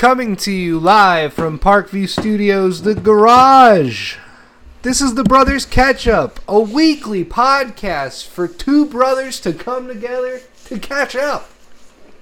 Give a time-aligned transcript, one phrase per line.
[0.00, 4.16] Coming to you live from Parkview Studios, the garage.
[4.80, 10.40] This is the Brothers Catch Up, a weekly podcast for two brothers to come together
[10.64, 11.50] to catch up.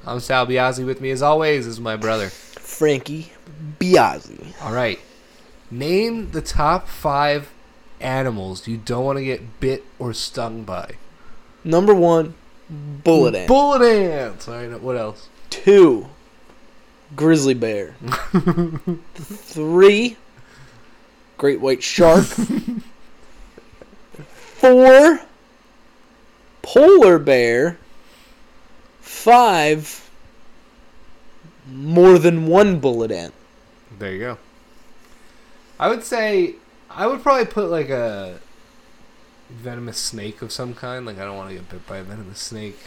[0.05, 0.85] I'm Sal Biazzi.
[0.85, 2.31] With me, as always, is my brother.
[2.31, 3.31] Frankie
[3.79, 4.61] Biazzi.
[4.61, 4.99] All right.
[5.71, 7.53] Name the top five
[8.01, 10.97] animals you don't want to get bit or stung by.
[11.63, 12.35] Number one,
[12.69, 13.47] bullet ant.
[13.47, 14.49] Bullet ants.
[14.49, 14.83] All right.
[14.83, 15.29] What else?
[15.49, 16.09] Two,
[17.17, 17.95] grizzly bear.
[19.15, 20.17] Three,
[21.37, 22.25] great white shark.
[24.59, 25.21] Four,
[26.63, 27.79] polar bear.
[29.01, 30.11] Five,
[31.71, 33.35] more than one bullet ant.
[33.99, 34.39] There you go.
[35.81, 36.57] I would say
[36.91, 38.41] I would probably put like a
[39.51, 41.07] venomous snake of some kind.
[41.07, 42.79] Like I don't want to get bit by a venomous snake.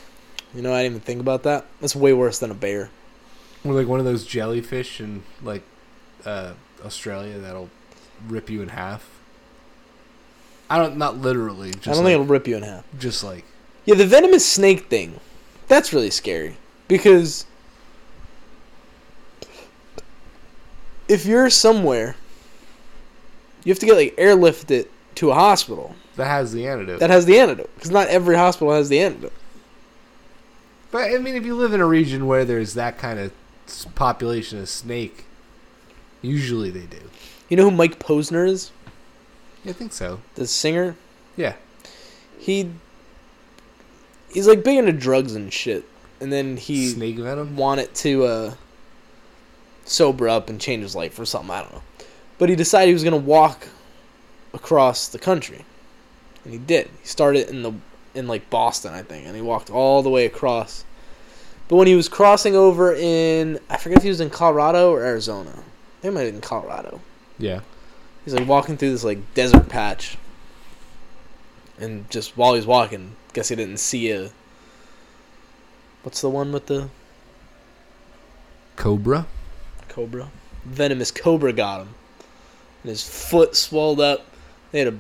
[0.53, 1.66] You know, I didn't even think about that.
[1.80, 2.90] That's way worse than a bear.
[3.64, 5.64] Or like one of those jellyfish in like
[6.26, 7.70] uh, Australia that'll
[8.28, 9.08] rip you in half.
[10.70, 11.72] I don't not literally.
[11.72, 12.86] Just I don't like, think it'll rip you in half.
[12.98, 13.45] just like
[13.86, 15.20] Yeah, the venomous snake thing.
[15.68, 17.45] That's really scary because
[21.08, 22.16] if you're somewhere,
[23.64, 27.00] you have to get like airlifted to a hospital that has the antidote.
[27.00, 29.34] that has the antidote because not every hospital has the antidote.
[30.90, 33.31] but I mean, if you live in a region where there's that kind of
[33.96, 35.26] population of snake,
[36.22, 37.02] usually they do.
[37.50, 38.72] You know who Mike Posner is?
[39.66, 40.22] I think so.
[40.36, 40.96] The singer.
[41.36, 41.56] Yeah.
[42.40, 42.72] He
[44.34, 45.86] he's like big into drugs and shit,
[46.20, 47.56] and then he snake venom.
[47.56, 48.54] wanted to uh,
[49.86, 51.52] sober up and change his life or something.
[51.52, 51.84] I don't know.
[52.38, 53.68] But he decided he was going to walk
[54.54, 55.64] across the country,
[56.44, 56.90] and he did.
[57.02, 57.74] He started in the
[58.14, 60.84] in like Boston, I think, and he walked all the way across.
[61.72, 65.04] But when he was crossing over in, I forget if he was in Colorado or
[65.04, 65.54] Arizona.
[66.02, 67.00] He might have been Colorado.
[67.40, 67.62] Yeah.
[68.26, 70.18] He's like walking through this like desert patch,
[71.80, 74.31] and just while he's walking, guess he didn't see a.
[76.04, 76.90] What's the one with the
[78.76, 79.26] Cobra.
[79.88, 80.30] cobra.
[80.66, 81.96] Venomous cobra got him,
[82.84, 84.26] and his foot swelled up.
[84.74, 85.00] They had to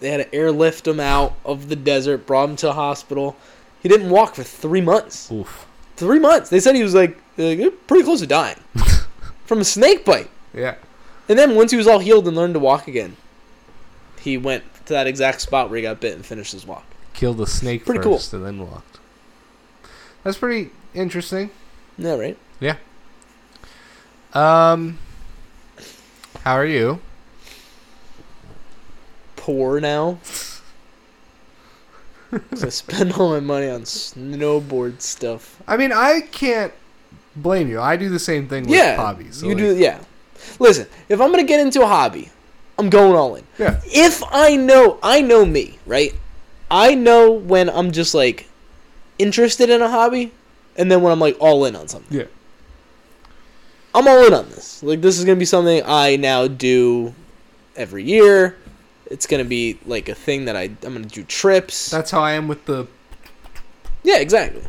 [0.00, 3.38] they had to airlift him out of the desert, brought him to a hospital.
[3.80, 5.32] He didn't walk for three months.
[5.32, 5.64] Oof.
[5.98, 6.48] Three months.
[6.48, 8.56] They said he was like, like pretty close to dying
[9.46, 10.30] from a snake bite.
[10.54, 10.76] Yeah.
[11.28, 13.16] And then once he was all healed and learned to walk again,
[14.20, 16.84] he went to that exact spot where he got bit and finished his walk.
[17.14, 18.16] Killed a snake Pretty cool.
[18.16, 19.00] first and then walked.
[20.22, 21.50] That's pretty interesting.
[21.96, 22.38] Yeah, right.
[22.60, 22.76] Yeah.
[24.34, 24.98] Um,
[26.44, 27.00] how are you?
[29.34, 30.18] Poor now.
[32.62, 35.60] I spend all my money on snowboard stuff.
[35.66, 36.72] I mean, I can't
[37.36, 37.80] blame you.
[37.80, 39.36] I do the same thing with yeah, hobbies.
[39.36, 39.76] so, you like, do.
[39.76, 40.00] Yeah.
[40.58, 42.30] Listen, if I'm gonna get into a hobby,
[42.78, 43.44] I'm going all in.
[43.58, 43.80] Yeah.
[43.86, 46.14] If I know, I know me, right?
[46.70, 48.48] I know when I'm just like
[49.18, 50.32] interested in a hobby,
[50.76, 52.18] and then when I'm like all in on something.
[52.18, 52.26] Yeah.
[53.94, 54.82] I'm all in on this.
[54.82, 57.14] Like this is gonna be something I now do
[57.74, 58.56] every year.
[59.10, 61.90] It's gonna be like a thing that I I'm gonna do trips.
[61.90, 62.86] That's how I am with the.
[64.02, 64.62] yeah, exactly.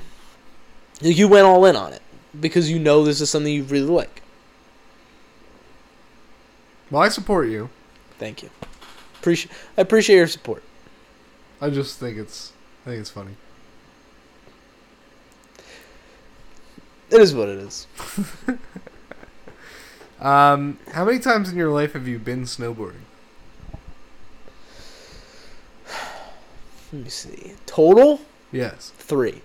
[1.01, 2.01] You went all in on it
[2.39, 4.21] because you know this is something you really like.
[6.91, 7.69] Well, I support you.
[8.17, 8.49] Thank you.
[9.19, 10.63] Appreciate I appreciate your support.
[11.61, 12.53] I just think it's.
[12.85, 13.35] I think it's funny.
[17.11, 17.87] It is what it is.
[20.19, 23.05] Um, how many times in your life have you been snowboarding?
[26.91, 27.53] Let me see.
[27.65, 28.19] Total
[28.51, 28.91] Yes.
[28.97, 29.41] three.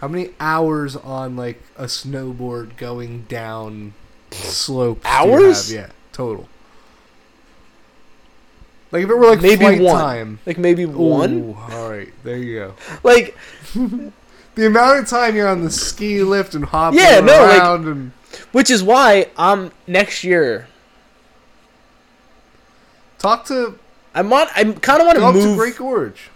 [0.00, 3.94] How many hours on like a snowboard going down
[4.30, 5.02] slopes?
[5.06, 5.70] Hours?
[5.70, 5.76] have?
[5.76, 6.48] Yeah, total.
[8.92, 10.00] Like if it were like Maybe flight one.
[10.00, 10.38] time.
[10.46, 11.54] Like maybe one.
[11.70, 12.74] All right, there you go.
[13.02, 13.36] Like
[14.56, 18.12] The amount of time you're on the ski lift and hopping Yeah, no, like- and
[18.52, 20.66] which is why I'm next year.
[23.18, 23.78] talk to
[24.14, 24.48] I'm on.
[24.56, 25.54] I kind of want to up to.
[25.56, 26.30] Great Gorge.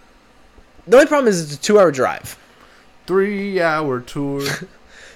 [0.87, 2.37] The only problem is it's a two-hour drive.
[3.07, 4.43] Three hour tour.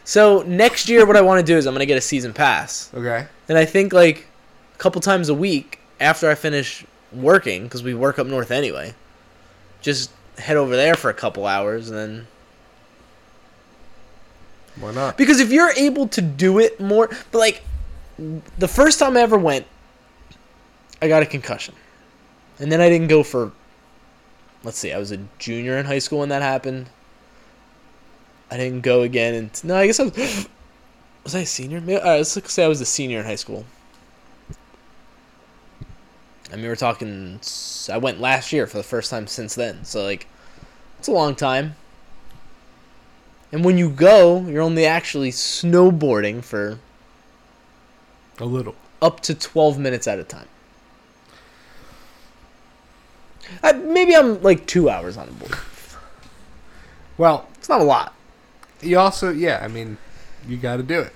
[0.06, 2.90] So next year, what I want to do is I'm gonna get a season pass,
[2.96, 3.28] Okay.
[3.48, 4.26] and I think like
[4.74, 6.84] a couple times a week after I finish
[7.14, 8.96] working, because we work up north anyway.
[9.84, 12.28] Just head over there for a couple hours, and then
[14.80, 15.16] Why not?
[15.16, 17.62] because if you're able to do it more, but like
[18.58, 19.68] the first time I ever went,
[21.04, 21.76] I got a concussion,
[22.60, 23.52] and then I didn't go for.
[24.64, 26.90] Let's see, I was a junior in high school when that happened.
[28.52, 30.48] I didn't go again, and no, I guess I was
[31.24, 31.82] Was I a senior?
[31.82, 33.66] Maybe, right, uh, let's say I was a senior in high school.
[36.52, 37.40] I mean, we're talking.
[37.92, 40.28] I went last year for the first time since then, so like,
[40.98, 41.76] it's a long time.
[43.52, 46.80] And when you go, you're only actually snowboarding for
[48.40, 48.76] A little.
[49.02, 50.48] up to 12 minutes at a time.
[53.64, 55.56] I, maybe I'm like two hours on a board.
[57.18, 58.14] Well, It's not a lot.
[58.82, 59.98] you also, yeah, I mean,
[60.48, 61.14] you got to do it.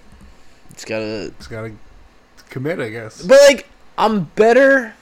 [0.72, 1.28] It's gotta.
[1.28, 1.74] It's got to
[2.50, 3.22] commit, I guess.
[3.22, 4.94] But like, I'm better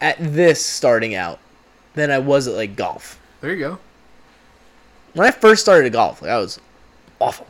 [0.00, 1.38] at this starting out
[1.94, 3.18] than I was at like golf.
[3.40, 3.78] There you go.
[5.14, 6.60] When I first started at golf, like, I was
[7.18, 7.46] awful.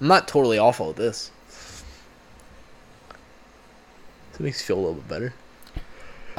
[0.00, 1.30] I'm not totally awful at this.
[4.34, 5.34] It makes you feel a little bit better.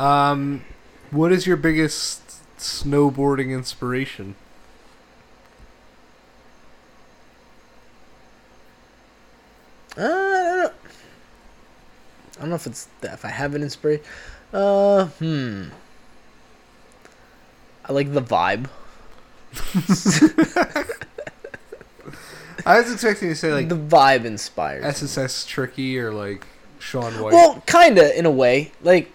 [0.02, 0.66] Um,
[1.12, 2.24] what is your biggest
[2.58, 4.34] snowboarding inspiration?
[9.96, 10.72] Uh, I don't know.
[12.36, 14.04] I don't know if it's if I have an inspiration.
[14.52, 15.66] Uh, hmm.
[17.86, 18.70] I like the vibe.
[22.66, 24.84] I was expecting you to say like the vibe inspires.
[24.84, 24.90] me.
[24.90, 26.48] SSX Tricky or like
[26.80, 27.34] Shaun White.
[27.34, 28.72] Well, kinda in a way.
[28.82, 29.12] Like,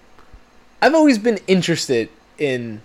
[0.81, 2.09] I've always been interested
[2.39, 2.83] in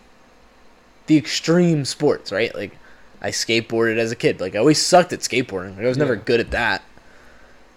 [1.08, 2.54] the extreme sports, right?
[2.56, 2.78] Like,
[3.22, 4.40] I skateboarded as a kid.
[4.40, 5.76] Like, I always sucked at skateboarding.
[5.76, 6.84] Like, I was never good at that.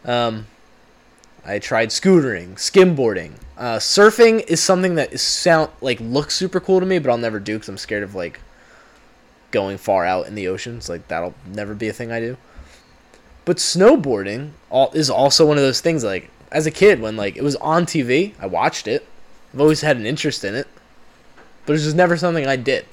[0.05, 0.47] Um,
[1.45, 3.33] I tried scootering, skimboarding.
[3.59, 7.19] Uh, surfing is something that is sound like looks super cool to me, but I'll
[7.19, 8.41] never do because I'm scared of like
[9.51, 10.89] going far out in the oceans.
[10.89, 12.37] Like that'll never be a thing I do.
[13.45, 16.03] But snowboarding all, is also one of those things.
[16.03, 19.07] Like as a kid, when like it was on TV, I watched it.
[19.55, 20.67] I've always had an interest in it,
[21.65, 22.85] but it's just never something I did.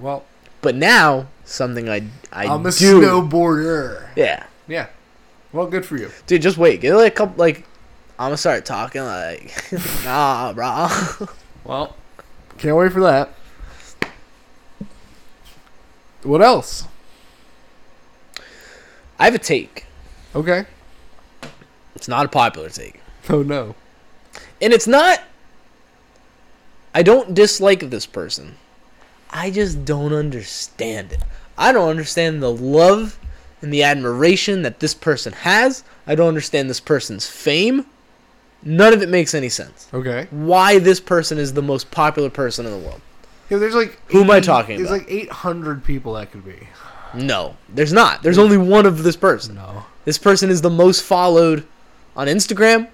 [0.00, 0.24] well,
[0.62, 2.02] But now, something I
[2.32, 3.00] I I'm a do.
[3.02, 4.08] snowboarder.
[4.16, 4.86] yeah, Yeah.
[5.52, 6.10] Well, good for you.
[6.26, 6.80] dude, just wait.
[6.80, 7.34] Get like a couple.
[7.36, 7.66] Like
[8.18, 9.52] I'm gonna start talking like,
[10.04, 10.88] nah, bro.
[11.64, 11.94] Well,
[12.56, 13.28] can't wait for that.
[16.22, 16.84] What else?
[19.18, 19.84] I have a take.
[20.34, 20.64] Okay.
[21.94, 23.00] It's not a popular take.
[23.28, 23.74] Oh no.
[24.60, 25.22] And it's not.
[26.94, 28.56] I don't dislike this person.
[29.30, 31.22] I just don't understand it.
[31.56, 33.18] I don't understand the love
[33.62, 35.84] and the admiration that this person has.
[36.06, 37.86] I don't understand this person's fame.
[38.62, 39.88] None of it makes any sense.
[39.94, 40.26] Okay.
[40.30, 43.00] Why this person is the most popular person in the world?
[43.48, 45.00] Yeah, there's like Who am I talking There's about?
[45.02, 46.68] like 800 people that could be.
[47.14, 48.22] No, there's not.
[48.22, 49.56] There's only one of this person.
[49.56, 49.84] No.
[50.04, 51.66] This person is the most followed
[52.16, 52.88] on Instagram.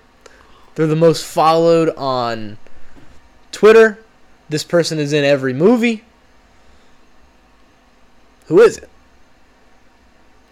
[0.76, 2.58] They're the most followed on
[3.50, 3.98] Twitter.
[4.48, 6.04] This person is in every movie.
[8.46, 8.88] Who is it?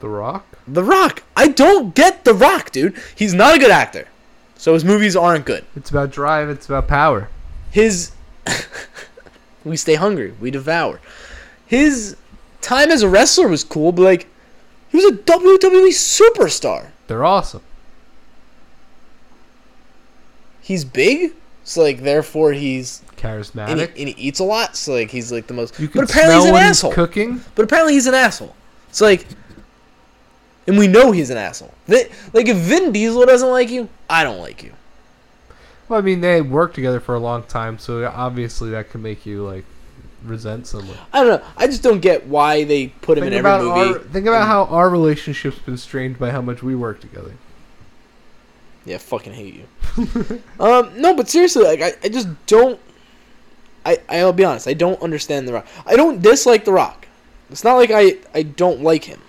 [0.01, 0.45] The Rock.
[0.67, 1.23] The Rock.
[1.37, 3.01] I don't get The Rock, dude.
[3.15, 4.09] He's not a good actor.
[4.57, 5.65] So his movies aren't good.
[5.77, 6.49] It's about drive.
[6.49, 7.29] It's about power.
[7.71, 8.11] His
[9.65, 11.01] We stay hungry, we devour.
[11.67, 12.17] His
[12.61, 14.27] time as a wrestler was cool, but like
[14.91, 16.89] he was a WWE superstar.
[17.07, 17.63] They're awesome.
[20.65, 23.89] He's big, so like therefore he's and he, Charismatic.
[23.99, 25.79] and he eats a lot, so like he's like the most.
[25.79, 26.91] you can but apparently he's an asshole.
[26.91, 27.41] he's cooking.
[27.55, 28.57] But apparently he's an asshole.
[28.89, 29.27] It's like,
[30.67, 31.75] and we know he's an asshole.
[31.87, 34.73] Like if Vin Diesel doesn't like you, I don't like you.
[35.87, 39.27] Well, I mean, they worked together for a long time, so obviously that could make
[39.27, 39.67] you like
[40.25, 40.97] resent someone.
[41.13, 41.47] I don't know.
[41.59, 43.99] I just don't get why they put him Think in every movie.
[43.99, 47.35] our think about how our relationship's been strained by how much we work together.
[48.85, 50.43] Yeah, fucking hate you.
[50.61, 52.79] um, no, but seriously, like I, I just don't.
[53.87, 54.69] I I'll be honest.
[54.69, 55.67] I don't understand the Rock.
[55.87, 57.07] I don't dislike the Rock.
[57.51, 59.21] It's not like I I don't like him.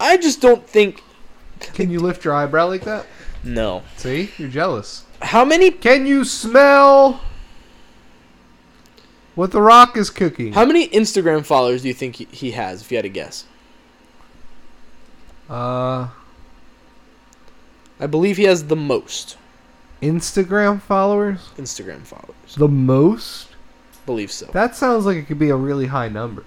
[0.00, 1.02] I just don't think.
[1.74, 3.06] Can you lift your eyebrow like that?
[3.44, 3.82] No.
[3.96, 5.04] See, you're jealous.
[5.20, 5.70] How many?
[5.70, 7.20] Can you smell
[9.34, 10.52] what the Rock is cooking?
[10.52, 12.82] How many Instagram followers do you think he, he has?
[12.82, 13.44] If you had to guess,
[15.48, 16.08] Uh,
[18.02, 19.36] I believe he has the most
[20.02, 21.50] Instagram followers.
[21.56, 22.56] Instagram followers.
[22.56, 23.50] The most.
[24.06, 24.46] believe so.
[24.46, 26.44] That sounds like it could be a really high number.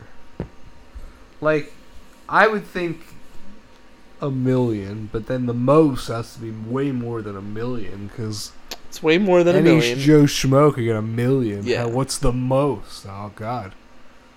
[1.40, 1.72] Like,
[2.28, 3.00] I would think
[4.22, 8.52] a million, but then the most has to be way more than a million because
[8.90, 9.98] It's way more than a million.
[9.98, 11.64] Joe Schmo could get a million.
[11.66, 11.80] Yeah.
[11.80, 13.06] Hell, What's the most?
[13.08, 13.74] Oh God,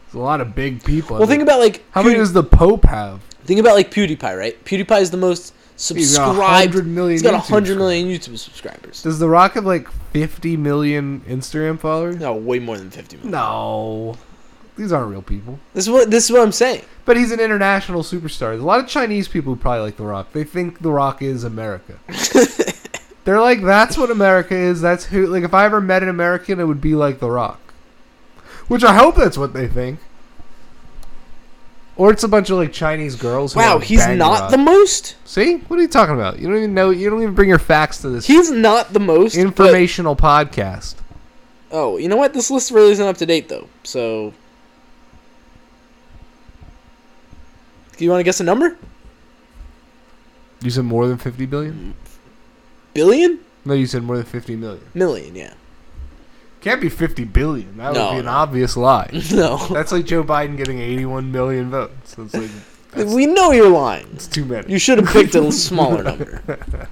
[0.06, 1.18] there's a lot of big people.
[1.18, 3.22] well, think about like how many does the Pope have?
[3.44, 4.64] think about like PewDiePie, right?
[4.64, 6.74] PewDiePie is the most He's got subscribed.
[6.74, 7.12] 100 million.
[7.12, 9.02] He's got YouTube 100 million YouTube subscribers.
[9.02, 12.16] Does The Rock have like 50 million Instagram followers?
[12.16, 13.30] No, way more than 50 million.
[13.30, 14.16] No.
[14.76, 15.58] these aren't real people.
[15.74, 16.84] This is what this is what I'm saying.
[17.04, 18.50] But he's an international superstar.
[18.50, 20.32] There's a lot of Chinese people who probably like The Rock.
[20.32, 21.98] They think The Rock is America.
[23.24, 24.80] They're like, that's what America is.
[24.80, 25.26] That's who.
[25.26, 27.60] Like, if I ever met an American, it would be like The Rock.
[28.68, 30.00] Which I hope that's what they think.
[31.98, 33.52] Or it's a bunch of like Chinese girls.
[33.54, 35.16] Who Wow, he's not The most.
[35.26, 36.38] See, what are you talking about?
[36.38, 36.90] You don't even know.
[36.90, 39.34] You don't even bring your facts to this He's not the most.
[39.34, 40.94] but- informational podcast.
[41.72, 42.32] oh, you know what?
[42.32, 43.68] This list really isn't up to date though.
[43.82, 44.32] So,
[47.96, 48.76] do you want to guess a number?
[50.62, 51.94] You said more than fifty billion?
[52.94, 53.40] Billion?
[53.64, 54.84] No, you said more than fifty million.
[54.94, 55.34] Million?
[55.34, 55.54] Yeah.
[56.60, 57.76] Can't be fifty billion.
[57.76, 58.30] That No, would be an no.
[58.32, 59.10] obvious lie.
[59.32, 59.56] No.
[59.68, 62.14] That's like Joe Biden getting 81 million votes.
[62.16, 62.50] That's like
[62.92, 64.08] that's, we know you're lying.
[64.14, 64.72] it's too many.
[64.72, 66.42] You should have picked a smaller number.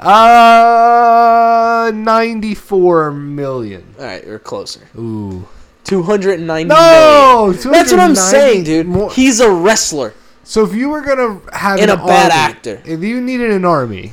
[0.00, 3.84] Uh, 94 million.
[3.98, 4.86] All right, you're closer.
[4.96, 5.46] Ooh.
[5.84, 7.70] Two hundred and ninety No, million.
[7.72, 8.86] That's what I'm saying, dude.
[8.86, 10.14] more- He's a wrestler.
[10.44, 12.82] So if you were gonna have And an a bad army- actor.
[12.84, 14.12] if you needed an army,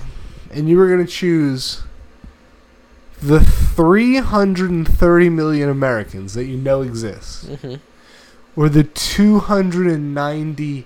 [0.51, 1.83] and you were gonna choose
[3.21, 7.79] the 330 million Americans that you know exist, Mhm.
[8.55, 10.85] or the 290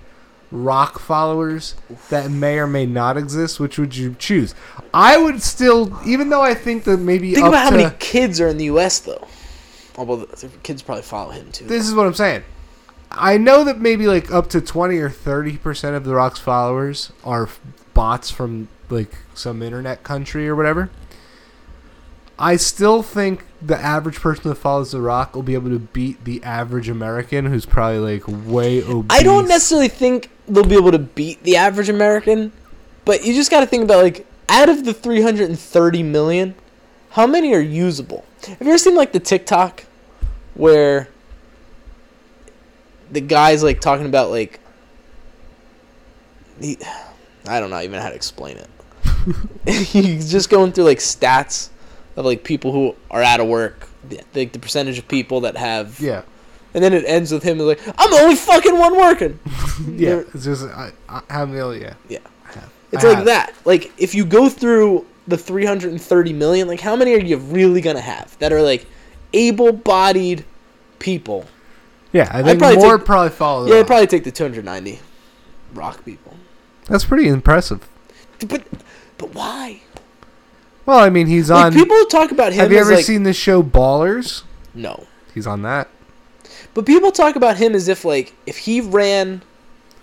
[0.51, 1.75] rock followers
[2.09, 4.55] that may or may not exist, which would you choose?
[4.93, 8.47] I would still, even though I think that maybe Think about how many kids are
[8.47, 8.99] in the U.S.
[8.99, 9.27] though.
[9.97, 11.65] Although the the kids probably follow him too.
[11.65, 12.43] This is what I'm saying.
[13.11, 17.11] I know that maybe like up to 20 or 30 percent of the Rock's followers
[17.23, 17.49] are
[17.93, 20.89] bots from like some internet country or whatever.
[22.39, 26.23] I still think the average person that follows The Rock will be able to beat
[26.23, 29.07] the average American who's probably like way obese.
[29.09, 32.53] I don't necessarily think they'll be able to beat the average American,
[33.03, 36.55] but you just got to think about like out of the 330 million,
[37.11, 38.23] how many are usable?
[38.47, 39.83] Have you ever seen like the TikTok
[40.53, 41.09] where
[43.11, 44.61] the guy's like talking about like
[46.61, 46.77] he,
[47.47, 48.69] I don't know even how to explain it.
[49.85, 51.69] He's just going through like stats
[52.19, 53.87] of like people who are out of work,
[54.35, 56.21] like the percentage of people that have Yeah,
[56.73, 59.39] and then it ends with him like, I'm the only fucking one working.
[59.87, 60.09] yeah.
[60.09, 61.81] There- It's just I, I many?
[61.81, 62.19] Yeah, Yeah.
[62.53, 62.69] Have.
[62.91, 63.25] It's I like have.
[63.27, 63.53] that.
[63.65, 68.01] Like if you go through the 330 million, like how many are you really gonna
[68.01, 68.85] have that are like
[69.33, 70.43] able-bodied
[70.99, 71.45] people?
[72.11, 73.65] Yeah, I think probably more take- probably follow.
[73.65, 74.99] The Yeah, I'd probably take the 290
[75.73, 76.35] rock people.
[76.87, 77.87] That's pretty impressive.
[78.47, 78.63] But
[79.19, 79.81] but why?
[80.89, 81.73] Well, I mean, he's Like on.
[81.73, 84.41] people talk about him have you ever like seen the show Ballers?
[84.73, 85.05] no.
[85.35, 85.87] He's on that.
[86.73, 89.43] But people talk about him as if like if he ran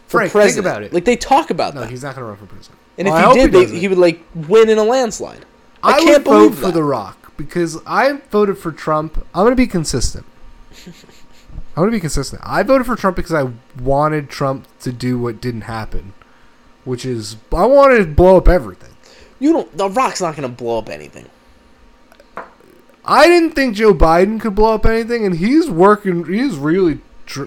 [0.06, 0.92] for Frank, think president, about it.
[0.92, 1.86] like they talk about No, that.
[1.86, 2.78] No, he's not going to run for president.
[2.98, 5.44] and Well, if he did, he they, he would like win in a landslide.
[5.82, 6.70] I, I, can't would vote believe for.
[6.70, 9.26] The Rock because I voted for Trump.
[9.34, 10.24] I'm going to be consistent.
[10.86, 10.92] I'm
[11.74, 12.40] going to be consistent.
[12.44, 13.50] I voted for Trump because I
[13.82, 16.14] wanted Trump to do what didn't happen,
[16.84, 18.95] which is I wanted to blow up everything.
[19.38, 19.76] You don't.
[19.76, 21.26] The Rock's not going to blow up anything.
[23.04, 26.24] I didn't think Joe Biden could blow up anything, and he's working.
[26.24, 27.00] He's really.
[27.26, 27.44] Tr-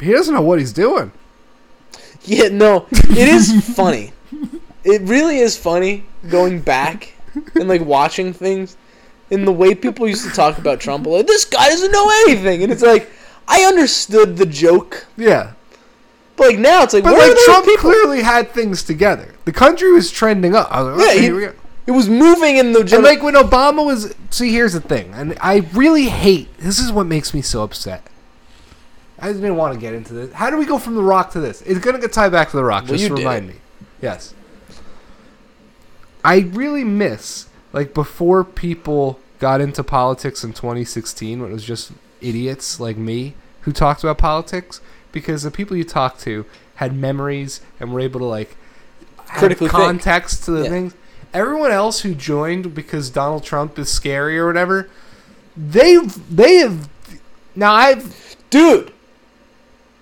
[0.00, 1.12] he doesn't know what he's doing.
[2.22, 4.12] Yeah, no, it is funny.
[4.84, 7.12] It really is funny going back
[7.54, 8.76] and like watching things
[9.30, 11.06] and the way people used to talk about Trump.
[11.06, 13.10] Like this guy doesn't know anything, and it's like
[13.46, 15.52] I understood the joke, Yeah,
[16.38, 17.90] but like now it's like but like Trump people?
[17.90, 19.34] clearly had things together.
[19.44, 20.70] The country was trending up.
[20.70, 21.52] Was like, Yeah, okay, he- here we go.
[21.86, 25.10] It was moving in the And gen- like when Obama was, see, here's the thing,
[25.14, 26.56] and I really hate.
[26.58, 28.06] This is what makes me so upset.
[29.18, 30.32] I didn't want to get into this.
[30.34, 31.62] How do we go from The Rock to this?
[31.62, 32.84] It's gonna get tied back to The Rock.
[32.84, 33.54] Well, just you did remind me.
[34.02, 34.34] Yes.
[36.24, 41.92] I really miss like before people got into politics in 2016 when it was just
[42.20, 44.80] idiots like me who talked about politics
[45.12, 46.44] because the people you talked to
[46.76, 48.56] had memories and were able to like
[49.26, 49.82] Critically think.
[49.82, 50.70] context to the Yeah.
[50.70, 50.94] things.
[51.34, 54.88] Everyone else who joined because Donald Trump is scary or whatever,
[55.56, 55.96] they
[56.30, 56.88] they have
[57.54, 58.92] now I've dude.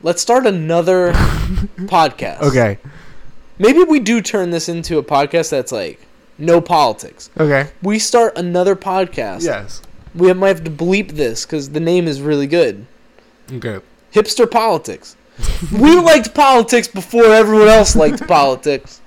[0.02, 2.40] Let's start another podcast.
[2.42, 2.78] okay
[3.58, 5.98] Maybe we do turn this into a podcast that's like
[6.38, 7.30] no politics.
[7.40, 9.42] okay We start another podcast.
[9.42, 9.82] yes
[10.14, 12.86] We might have to bleep this because the name is really good.
[13.54, 13.80] okay
[14.12, 15.16] Hipster politics.
[15.72, 19.00] we liked politics before everyone else liked politics.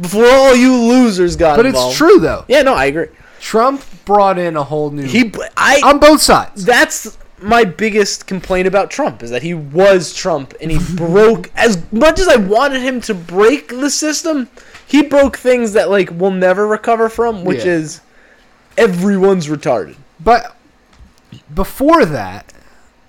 [0.00, 1.90] Before all you losers got but involved.
[1.90, 2.44] it's true though.
[2.48, 3.08] Yeah, no, I agree.
[3.40, 6.64] Trump brought in a whole new He, I, on both sides.
[6.64, 11.80] that's my biggest complaint about Trump is that he was Trump and he broke as
[11.92, 14.48] much as I wanted him to break the system.
[14.86, 17.72] He broke things that like we'll never recover from, which Yeah.
[17.72, 18.00] is
[18.76, 19.96] everyone's retarded.
[20.20, 20.56] But
[21.54, 22.52] before that,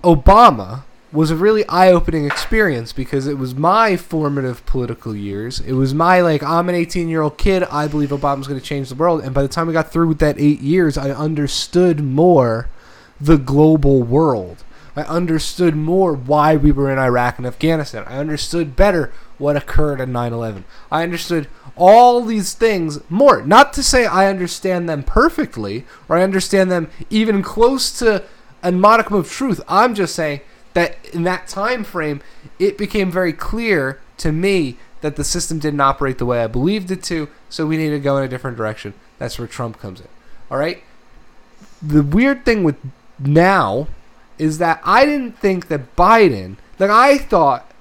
[0.03, 5.59] Obama was a really eye-opening experience because it was my formative political years.
[5.59, 7.63] It was my like I'm an 18-year-old kid.
[7.63, 9.21] I believe Obama's going to change the world.
[9.21, 12.69] And by the time we got through with that 8 years, I understood more
[13.19, 14.63] the global world.
[14.95, 18.03] I understood more why we were in Iraq and Afghanistan.
[18.05, 20.63] I understood better what occurred on 9/11.
[20.91, 23.41] I understood all these things more.
[23.41, 28.23] Not to say I understand them perfectly or I understand them even close to
[28.61, 29.61] a modicum of truth.
[29.67, 30.41] I'm just saying
[30.73, 32.21] that in that time frame,
[32.59, 36.91] it became very clear to me that the system didn't operate the way I believed
[36.91, 38.93] it to, so we need to go in a different direction.
[39.17, 40.07] That's where Trump comes in.
[40.51, 40.83] All right?
[41.81, 42.75] The weird thing with
[43.17, 43.87] now
[44.37, 47.71] is that I didn't think that Biden, like I thought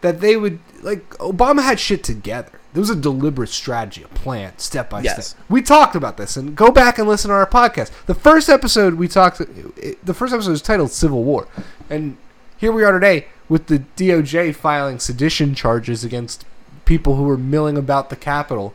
[0.00, 2.52] that they would like Obama had shit together.
[2.72, 5.28] There was a deliberate strategy, a plan, step by Yes.
[5.28, 5.40] step.
[5.48, 7.90] We talked about this, and go back and listen to our podcast.
[8.06, 11.48] The first episode we talked, the first episode was titled "Civil War,"
[11.90, 12.16] and
[12.58, 16.44] here we are today with the DOJ filing sedition charges against
[16.84, 18.74] people who were milling about the Capitol.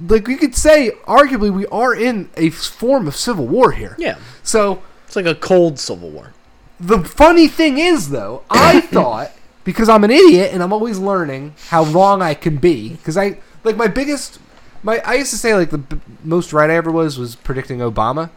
[0.00, 3.96] Like we could say, arguably, we are in a form of civil war here.
[3.98, 4.18] Yeah.
[4.42, 6.32] So It's like a cold civil war.
[6.78, 9.32] the funny thing is, though, I thought
[9.64, 12.90] because I'm an idiot and I'm always learning how wrong I can be.
[12.90, 14.38] Because I like my biggest,
[14.82, 17.78] my I used to say like the b- most right I ever was was predicting
[17.78, 18.30] Obama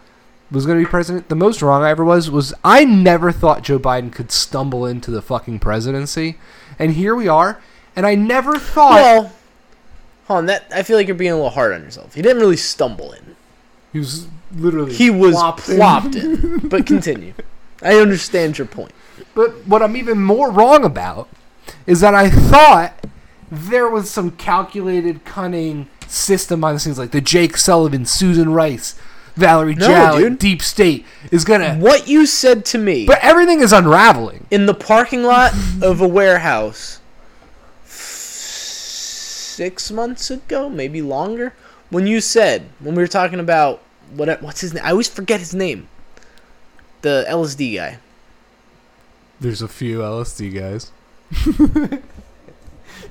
[0.51, 1.29] was going to be president.
[1.29, 5.11] The most wrong I ever was was I never thought Joe Biden could stumble into
[5.11, 6.37] the fucking presidency,
[6.79, 7.61] and here we are.
[7.95, 9.31] And I never thought Well,
[10.29, 10.45] on.
[10.45, 12.13] That I feel like you're being a little hard on yourself.
[12.13, 13.35] He didn't really stumble in.
[13.91, 15.75] he was literally He was plopped in.
[15.77, 16.59] plopped in.
[16.69, 17.33] But continue.
[17.81, 18.91] I understand your point.
[19.35, 21.27] But what I'm even more wrong about
[21.87, 23.05] is that I thought
[23.51, 28.95] there was some calculated, cunning system behind the scenes, like the Jake Sullivan, Susan Rice,
[29.37, 30.39] Valerie No, Jarrett.
[30.39, 31.75] Deep State is gonna.
[31.75, 34.45] What you said to me But everything is unraveling.
[34.51, 36.99] in the parking lot of a warehouse
[37.85, 41.53] six months ago, maybe longer,
[41.89, 43.81] when you said when we were talking about
[44.15, 44.83] what what's his name?
[44.85, 45.87] I always forget his name.
[47.01, 47.99] The LSD guy.
[49.39, 50.91] There's a few LSD guys.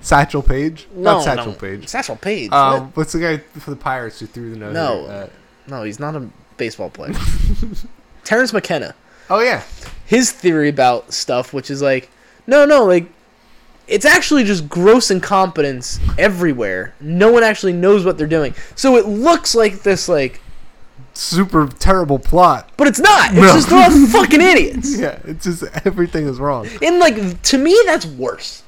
[0.01, 1.59] Satchel Paige, No, not Satchel no.
[1.59, 1.89] Paige.
[1.89, 2.53] Satchel Paige.
[2.53, 4.73] Um, what's the guy for the Pirates who threw the no?
[4.73, 5.05] No.
[5.07, 5.29] Uh,
[5.69, 7.13] no, he's not a baseball player.
[8.25, 8.95] Terence McKenna.
[9.31, 9.63] oh yeah,
[10.05, 12.11] his theory about stuff, which is like,
[12.47, 13.07] no, no, like,
[13.89, 16.95] it's actually just gross incompetence everywhere.
[17.01, 18.55] No one actually knows what they're doing.
[18.75, 20.41] So it looks like this, like,
[21.15, 22.71] super terrible plot.
[22.77, 23.31] but it's not.
[23.33, 23.53] It's No.
[23.55, 24.97] just they're all fucking idiots.
[24.99, 26.69] Yeah, it's just everything is wrong.
[26.83, 28.63] And like, to me, that's worse.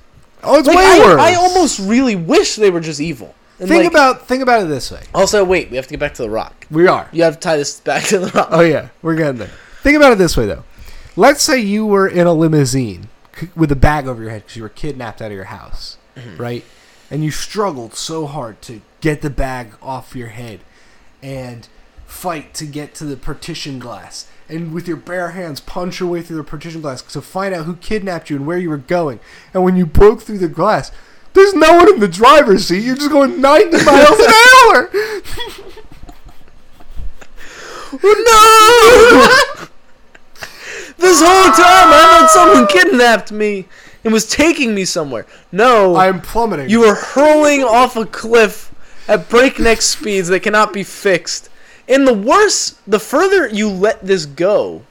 [0.44, 1.20] Oh, it's Like, way I, worse.
[1.20, 3.34] I almost really wish they were just evil.
[3.58, 5.02] And think like- about think about it this way.
[5.14, 6.66] Also, wait, we have to get back to the Rock.
[6.70, 7.08] We are.
[7.12, 8.48] You have to tie this back to the Rock.
[8.50, 9.50] Oh yeah, we're getting there.
[9.82, 10.64] Think about it this way though.
[11.16, 14.56] Let's say you were in a limousine c- with a bag over your head because
[14.56, 16.36] you were kidnapped out of your house, mm-hmm.
[16.36, 16.64] right?
[17.10, 20.60] And you struggled so hard to get the bag off your head
[21.22, 21.66] and
[22.06, 24.28] fight to get to the partition glass.
[24.48, 27.66] And with your bare hands, punch your way through the partition glass to find out
[27.66, 29.20] who kidnapped you and where you were going.
[29.52, 30.90] And when you broke through the glass,
[31.38, 32.82] there's no one in the driver's seat.
[32.82, 34.90] You're just going 90 miles an hour.
[37.90, 39.66] Oh,
[40.40, 40.46] no!
[40.98, 43.66] this whole time I thought someone kidnapped me
[44.04, 45.26] and was taking me somewhere.
[45.52, 46.68] No, I'm plummeting.
[46.68, 48.74] you were hurling off a cliff
[49.08, 51.48] at breakneck speeds that cannot be fixed.
[51.88, 54.82] And the worse, the further you let this go,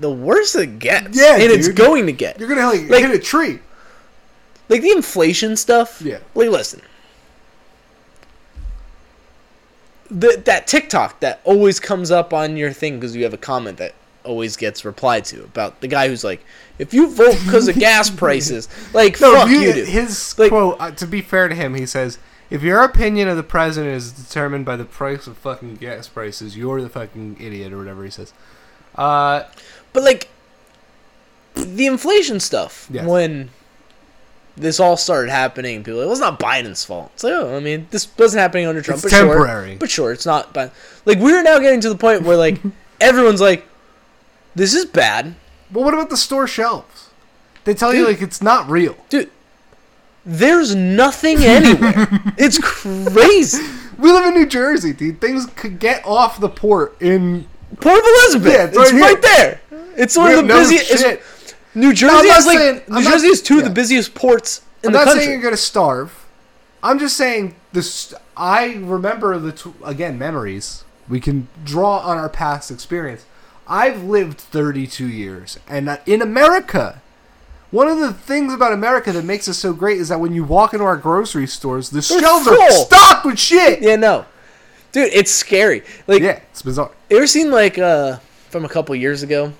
[0.00, 1.16] the worse it gets.
[1.18, 2.40] Yeah, and it's going to get.
[2.40, 3.58] You're gonna like, Like- hit a tree.
[4.72, 6.00] Like the inflation stuff.
[6.02, 6.18] Yeah.
[6.34, 6.80] Like, listen.
[10.10, 13.78] The, that TikTok that always comes up on your thing because you have a comment
[13.78, 16.44] that always gets replied to about the guy who's like,
[16.78, 19.88] if you vote because of gas prices, like, No, fuck you- you, dude.
[19.88, 20.76] his Like- quote.
[20.80, 22.18] Uh, to be fair to him, he says,
[22.50, 26.56] "If your opinion of the president is determined by the price of fucking gas prices,
[26.56, 28.32] you're the fucking idiot," or whatever he says.
[28.94, 29.44] Uh,
[29.92, 30.28] But like
[31.54, 33.06] the inflation stuff, Yes.
[33.06, 33.50] when
[34.56, 37.10] this all started happening, people like, well, it's not Biden's fault.
[37.14, 38.96] It's like, oh, I mean, this wasn't happening under Trump.
[38.96, 39.28] It's but sure.
[39.28, 39.76] temporary.
[39.76, 40.52] but sure, it's not.
[40.52, 40.72] But
[41.04, 42.60] like, we're now getting to the point where like
[43.00, 43.66] everyone's like,
[44.54, 45.34] this is bad,
[45.70, 47.08] but what about the store shelves?
[47.64, 48.96] They tell you like it's not real.
[49.08, 49.30] dude.
[50.24, 52.06] There's nothing anywhere.
[52.38, 53.62] it's crazy.
[53.98, 55.20] We live in New Jersey, dude.
[55.20, 57.48] Things could get off the port in.
[57.80, 58.52] Port of Elizabeth.
[58.52, 59.60] Yeah, it's it's right, right there.
[59.96, 61.04] It's one We of the busiest.
[61.74, 64.14] New Jersey I'm is like saying- New I'm not- Jersey is two of the busiest
[64.14, 65.24] ports in I'm the not country.
[65.24, 66.12] saying you're gonna starve.
[66.82, 68.12] I'm just saying this.
[68.36, 70.84] I remember the tw- again memories.
[71.08, 73.24] We can draw on our past experience.
[73.68, 77.00] I've lived 32 years, and in America,
[77.70, 80.44] one of the things about America that makes us so great is that when you
[80.44, 82.84] walk into our grocery stores, the shelves are full.
[82.84, 83.80] stocked with shit.
[83.80, 84.26] Yeah, no,
[84.90, 85.84] dude, it's scary.
[86.06, 86.90] Like, Yeah, it's bizarre.
[87.08, 88.18] you ever seen like uh
[88.50, 89.52] from a couple years ago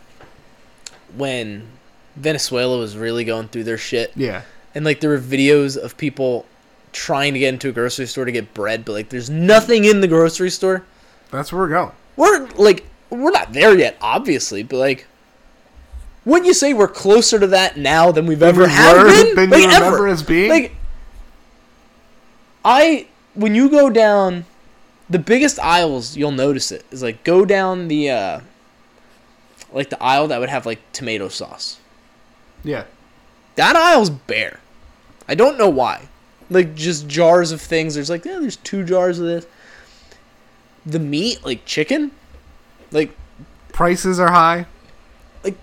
[1.17, 1.69] when
[2.17, 4.43] Venezuela was really going through their shit, Yeah.
[4.75, 6.45] and like there were videos of people
[6.93, 10.01] trying to get into a grocery store to get bread, but like there's nothing in
[10.01, 10.85] the grocery store.
[11.31, 11.93] That's where we're going.
[12.17, 15.07] We're like we're not there yet, obviously, but like.
[16.25, 19.35] Wouldn't you say we're closer to that now than we've ever we have were been?
[19.35, 19.85] than like, you ever.
[19.87, 20.51] remember as being?
[20.51, 20.73] Like,
[22.65, 24.45] I when you go down,
[25.11, 28.41] the biggest aisles you'll notice it is like go down the uh,
[29.73, 31.79] like the aisle that would have like tomato sauce.
[32.65, 32.85] Yeah.
[33.57, 34.61] That aisle's bare.
[35.29, 36.09] I don't know why.
[36.51, 37.95] Like just jars of things.
[37.95, 39.47] There's like yeah, there's two jars of this.
[40.85, 42.11] The meat, like chicken,
[42.91, 43.15] like
[43.73, 44.67] Prices are high.
[45.43, 45.57] Like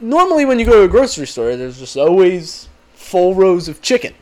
[0.00, 4.14] normally when you go to a grocery store, there's just always full rows of chicken.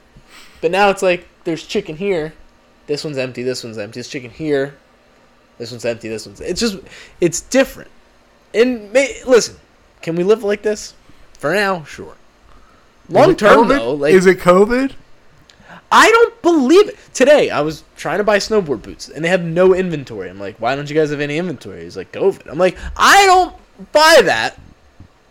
[0.60, 2.34] But now it's like there's chicken here,
[2.86, 3.94] this one's empty, this one's empty.
[3.94, 4.76] There's chicken here,
[5.58, 6.40] this one's empty, this one's.
[6.40, 6.78] It's just
[7.20, 7.90] it's different.
[8.54, 9.56] And may, listen,
[10.02, 10.94] can we live like this?
[11.42, 12.14] For now, sure.
[13.09, 14.92] Long term though, like is it COVID?
[15.90, 16.96] I don't believe it.
[17.12, 20.31] Today I was trying to buy snowboard boots and they have no inventory.
[20.31, 21.83] I'm like, why don't you guys have any inventory?
[21.83, 22.46] He's like, COVID.
[22.46, 23.57] I'm like, I don't
[23.90, 24.57] buy that.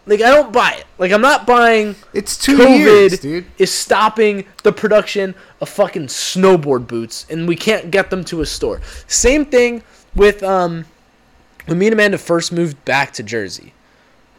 [0.06, 0.86] Like I don't buy it.
[0.98, 3.46] Like I'm not buying It's two COVID years, dude.
[3.58, 8.46] is stopping the production of fucking snowboard boots, and we can't get them to a
[8.46, 8.82] store.
[9.08, 9.82] Same thing
[10.14, 10.84] with um,
[11.68, 13.72] when me and Amanda first moved back to Jersey.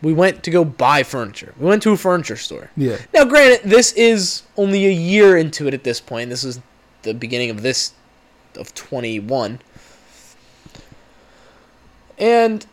[0.03, 1.55] We went to go buy furniture.
[1.59, 2.71] We went to a furniture store.
[2.77, 2.99] Yeah.
[3.15, 6.29] Now, granted, this is only a year into it at this point.
[6.29, 6.61] This is
[7.03, 7.93] the beginning of this
[8.57, 9.61] of 21.
[12.19, 12.67] And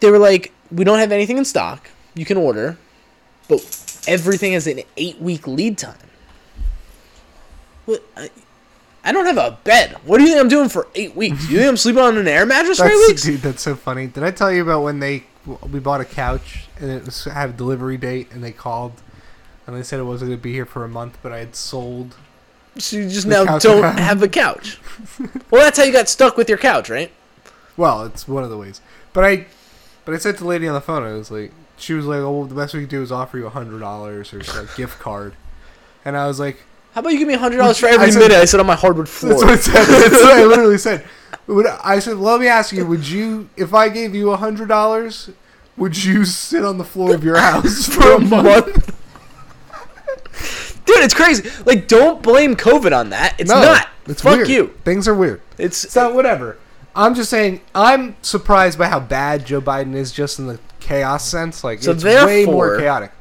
[0.00, 1.90] they were like, "We don't have anything in stock.
[2.14, 2.78] You can order,
[3.48, 3.60] but
[4.06, 5.96] everything has an eight-week lead time."
[7.84, 8.02] What?
[8.16, 8.28] I, uh,
[9.08, 9.96] I don't have a bed.
[10.04, 11.48] What do you think I'm doing for eight weeks?
[11.48, 13.22] You think I'm sleeping on an air mattress for eight weeks?
[13.22, 14.06] dude, that's so funny.
[14.06, 15.24] Did I tell you about when they
[15.72, 19.00] we bought a couch and it was had a delivery date and they called
[19.66, 21.56] and they said it wasn't going to be here for a month, but I had
[21.56, 22.16] sold.
[22.76, 23.98] So you just now don't around.
[23.98, 24.78] have a couch.
[25.50, 27.10] well, that's how you got stuck with your couch, right?
[27.78, 28.82] Well, it's one of the ways.
[29.14, 29.46] But I,
[30.04, 32.18] but I said to the lady on the phone, I was like, she was like,
[32.18, 34.98] "Oh, the best we could do is offer you a hundred dollars or a gift
[34.98, 35.34] card,"
[36.04, 36.64] and I was like,
[36.98, 38.66] How about you give me hundred dollars for I every said- minute I sit on
[38.66, 39.34] my hardwood floor?
[39.46, 41.04] "That's what I said." That's what I literally said.
[41.46, 44.66] Would- I said, "Let me ask you: Would you, if I gave you a hundred
[44.66, 45.30] dollars,
[45.76, 48.74] would you sit on the floor of your house for a month?"
[50.86, 51.48] Dude, it's crazy.
[51.64, 53.36] Like, don't blame COVID on that.
[53.38, 53.86] It's No, not.
[54.06, 54.48] It's Fuck weird.
[54.48, 54.66] you.
[54.84, 55.40] Things are weird.
[55.56, 56.56] It's So whatever.
[56.96, 57.60] I'm just saying.
[57.76, 61.62] I'm surprised by how bad Joe Biden is, just in the chaos sense.
[61.62, 63.12] Like So it's way more therefore- chaotic.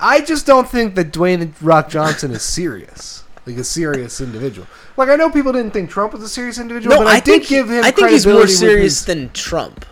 [0.00, 4.66] I just don't think that Dwayne Rock Johnson is serious, like a serious individual.
[4.96, 7.02] Like I know people didn't think Trump was a serious individual, no.
[7.02, 7.84] but I, I, did think give him.
[7.84, 9.86] I think he's more serious his- than Trump.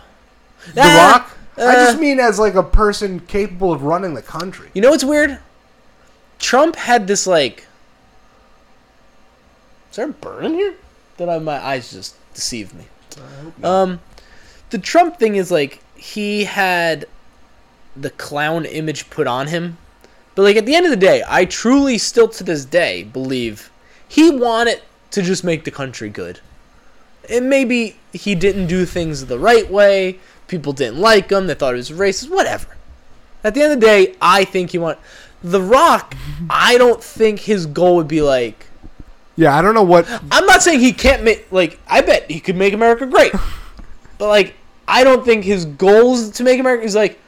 [0.73, 1.37] The Ah, Rock.
[1.57, 4.69] I just uh, mean as like a person capable of running the country.
[4.73, 5.39] You know what's weird?
[6.39, 7.67] Trump had this like.
[9.91, 10.73] Is there a burn in here?
[11.17, 12.85] That I my eyes just deceived me?
[13.63, 13.99] Um,
[14.71, 17.05] the Trump thing is like he had
[17.95, 19.77] the clown image put on him,
[20.35, 23.71] but like at the end of the day, I truly still to this day believe
[24.07, 26.39] he wanted to just make the country good.
[27.29, 30.19] And maybe he didn't do things the right way.
[30.47, 31.47] People didn't like him.
[31.47, 32.29] They thought he was racist.
[32.29, 32.67] Whatever.
[33.43, 34.99] At the end of the day, I think he want
[35.43, 36.15] The Rock.
[36.49, 38.67] I don't think his goal would be like.
[39.35, 40.07] Yeah, I don't know what.
[40.31, 43.31] I'm not saying he can't make like I bet he could make America great.
[44.17, 44.55] but like
[44.87, 47.19] I don't think his goals to make America is like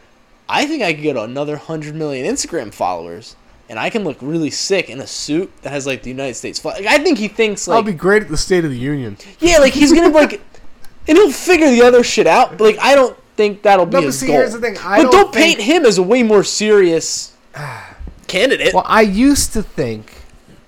[0.47, 3.35] I think I could get another 100 million Instagram followers
[3.67, 6.59] and I can look really sick in a suit that has like the United States
[6.59, 6.83] flag.
[6.85, 9.17] Like, I think he thinks like I'll be great at the State of the Union.
[9.39, 10.33] yeah, like he's going to like
[11.07, 13.97] and he'll figure the other shit out, but like I don't think that'll be No,
[14.01, 14.35] but his see, goal.
[14.37, 17.35] here's the thing, I but don't don't think- paint him as a way more serious
[18.27, 18.73] candidate.
[18.73, 20.11] Well, I used to think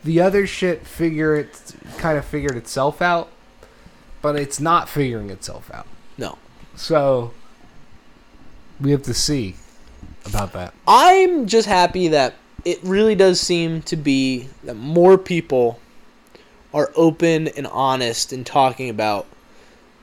[0.03, 3.29] the other shit figure it kind of figured itself out,
[4.21, 5.85] but it's not figuring itself out.
[6.17, 6.37] no.
[6.75, 7.33] So
[8.79, 9.55] we have to see
[10.27, 10.73] about that.
[10.87, 12.35] I'm just happy that
[12.65, 15.79] it really does seem to be that more people
[16.73, 19.25] are open and honest in talking about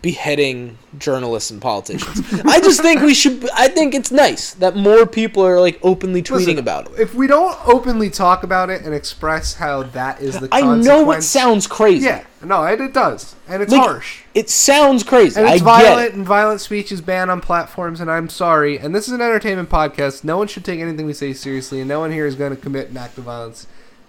[0.05, 2.21] beheading journalists and politicians.
[2.45, 3.49] I just think we should.
[3.55, 7.01] I think it's nice that more people are like openly tweeting Listen, about it.
[7.01, 11.11] If we don't openly talk about it and express how that is the I know
[11.13, 12.05] it sounds crazy.
[12.05, 14.25] Yeah, no, it, it does, and it's Like, harsh.
[14.35, 15.41] It sounds crazy.
[15.41, 16.15] And it's I violent, it.
[16.15, 17.99] and violent speech is banned on platforms.
[17.99, 18.79] And I'm sorry.
[18.79, 20.23] And this is an entertainment podcast.
[20.23, 22.61] No one should take anything we say seriously, and no one here is going to
[22.61, 23.67] commit an act of violence.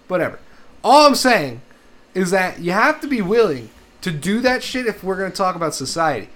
[0.10, 0.40] Whatever.
[0.84, 1.62] All I'm saying
[2.14, 3.70] is that you have to be willing
[4.06, 6.30] to do that shit if we're going to talk about society.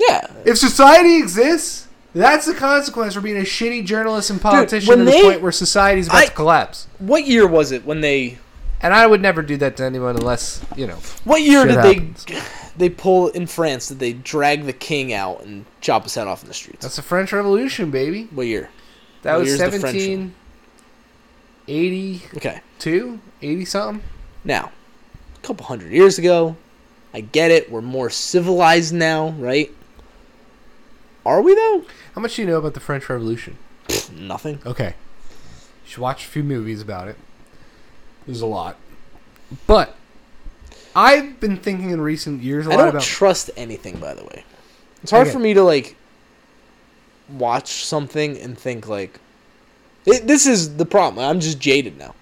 [0.00, 0.26] Yeah.
[0.46, 5.04] If society exists, that's the consequence for being a shitty journalist and politician when to
[5.04, 6.86] they- the point where society's about I- to collapse.
[6.98, 8.38] What year was it when they?
[8.80, 10.98] And I would never do that to anyone unless, you know.
[11.24, 12.24] What year did happens.
[12.24, 12.40] they?
[12.78, 13.88] They pull in France.
[13.88, 16.82] Did they drag the king out and chop his head off in the streets?
[16.84, 18.28] That's the French Revolution, baby.
[18.32, 18.70] what year?
[19.22, 20.32] That What was year's the French one?
[21.66, 22.60] 1782, Okay.
[23.42, 24.02] 80 something.
[24.44, 24.70] Now,
[25.36, 26.56] a couple hundred years ago,
[27.14, 27.70] I get it.
[27.70, 29.72] We're more civilized now, right?
[31.24, 31.84] Are we though?
[32.14, 33.58] How much do you know about the French Revolution?
[34.12, 34.60] Nothing.
[34.66, 34.94] Okay.
[35.84, 37.16] You should watch a few movies about it.
[38.26, 38.76] There's a lot.
[39.66, 39.94] But
[40.94, 43.98] I've been thinking in recent years a I lot don't about trust anything.
[43.98, 44.44] By the way,
[45.02, 45.32] it's hard Okay.
[45.34, 45.96] for me to like
[47.28, 49.18] watch something and think like
[50.06, 51.24] it, this is the problem.
[51.24, 52.14] I'm just jaded now.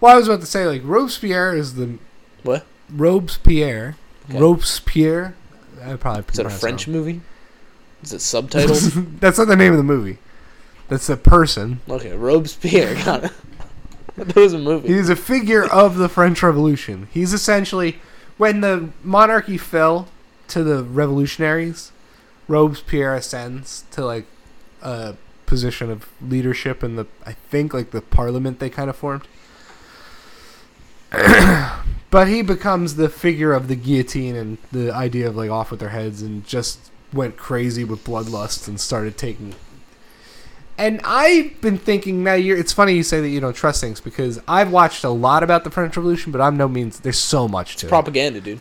[0.00, 1.98] Well, I was about to say like Robespierre is the
[2.42, 2.64] What?
[2.92, 3.96] Robespierre.
[4.28, 4.38] Okay.
[4.38, 5.34] Robespierre.
[5.82, 7.20] I probably Is that a French movie?
[8.02, 9.20] Is it subtitled?
[9.20, 10.18] That's not the name of the movie.
[10.88, 11.80] That's a person.
[11.88, 12.94] okay, Robespierre.
[13.04, 13.32] Got it.
[14.16, 14.88] that was a movie.
[14.88, 17.08] He's a figure of the French Revolution.
[17.12, 17.98] He's essentially
[18.36, 20.08] when the monarchy fell
[20.48, 21.92] to the revolutionaries,
[22.48, 24.26] Robespierre ascends to like
[24.82, 29.26] a position of leadership in the I think like the parliament they kind of formed.
[32.14, 35.80] but he becomes the figure of the guillotine and the idea of like off with
[35.80, 39.52] their heads and just went crazy with bloodlust and started taking
[40.78, 42.34] and I've been thinking now.
[42.34, 45.42] You're, it's funny you say that you don't trust things because I've watched a lot
[45.42, 47.88] about the French Revolution, but I'm no means there's so much to it.
[47.90, 48.60] Propaganda, dude.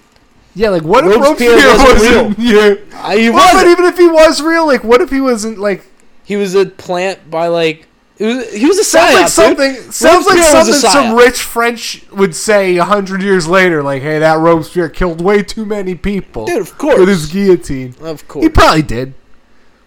[0.56, 2.40] Yeah, like what if Robespierre Robespierre wasn't wasn't?
[2.92, 3.02] Yeah.
[3.04, 3.72] I, he Well, but wasn't.
[3.72, 5.86] even if he was real, like what if he wasn't like?
[6.24, 7.88] He was a plant by like.
[8.28, 9.74] Was, he was a Sounds like something.
[9.74, 9.94] dude.
[9.94, 13.84] Sounds like Robespierre was a something some rich French would say a hundred years later.
[13.84, 17.00] Like, hey, that Robespierre killed way too many people Dude, of course.
[17.00, 17.96] with his guillotine.
[18.02, 18.44] Of course.
[18.44, 19.14] He probably did.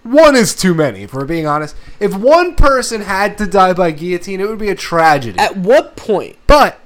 [0.02, 1.74] One is too many, if we're being honest.
[1.98, 5.38] If one person had to die by guillotine, it would be a tragedy.
[5.38, 6.36] At what point?
[6.46, 6.78] but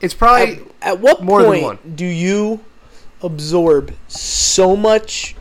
[0.00, 1.78] it's probably At, at what more than point one.
[1.96, 2.60] do you
[3.20, 5.34] absorb so much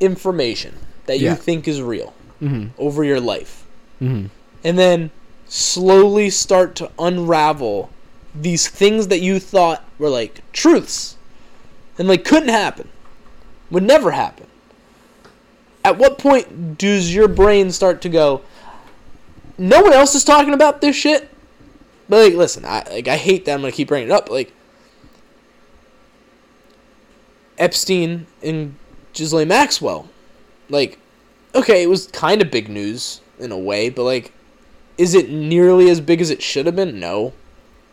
[0.00, 0.74] information
[1.06, 2.70] that you think is real Mhm.
[2.78, 3.61] over your life,
[4.02, 4.30] Mhm.
[4.64, 5.10] and then
[5.48, 7.90] slowly start to unravel
[8.34, 11.16] these things that you thought were like truths,
[11.98, 12.88] and like couldn't happen,
[13.70, 14.46] would never happen?
[15.84, 18.42] At what point does your brain start to go?
[19.58, 21.28] No one else is talking about this shit.
[22.08, 24.30] But like, listen, I like I hate that I'm gonna keep bringing it up.
[24.30, 24.52] Like
[27.58, 28.74] Epstein and
[29.12, 30.08] Ghislaine Maxwell,
[30.68, 30.98] like,
[31.54, 34.32] okay, it was kind of big news in a way, but like,
[34.98, 37.00] is it nearly as big as it should have been?
[37.00, 37.32] No.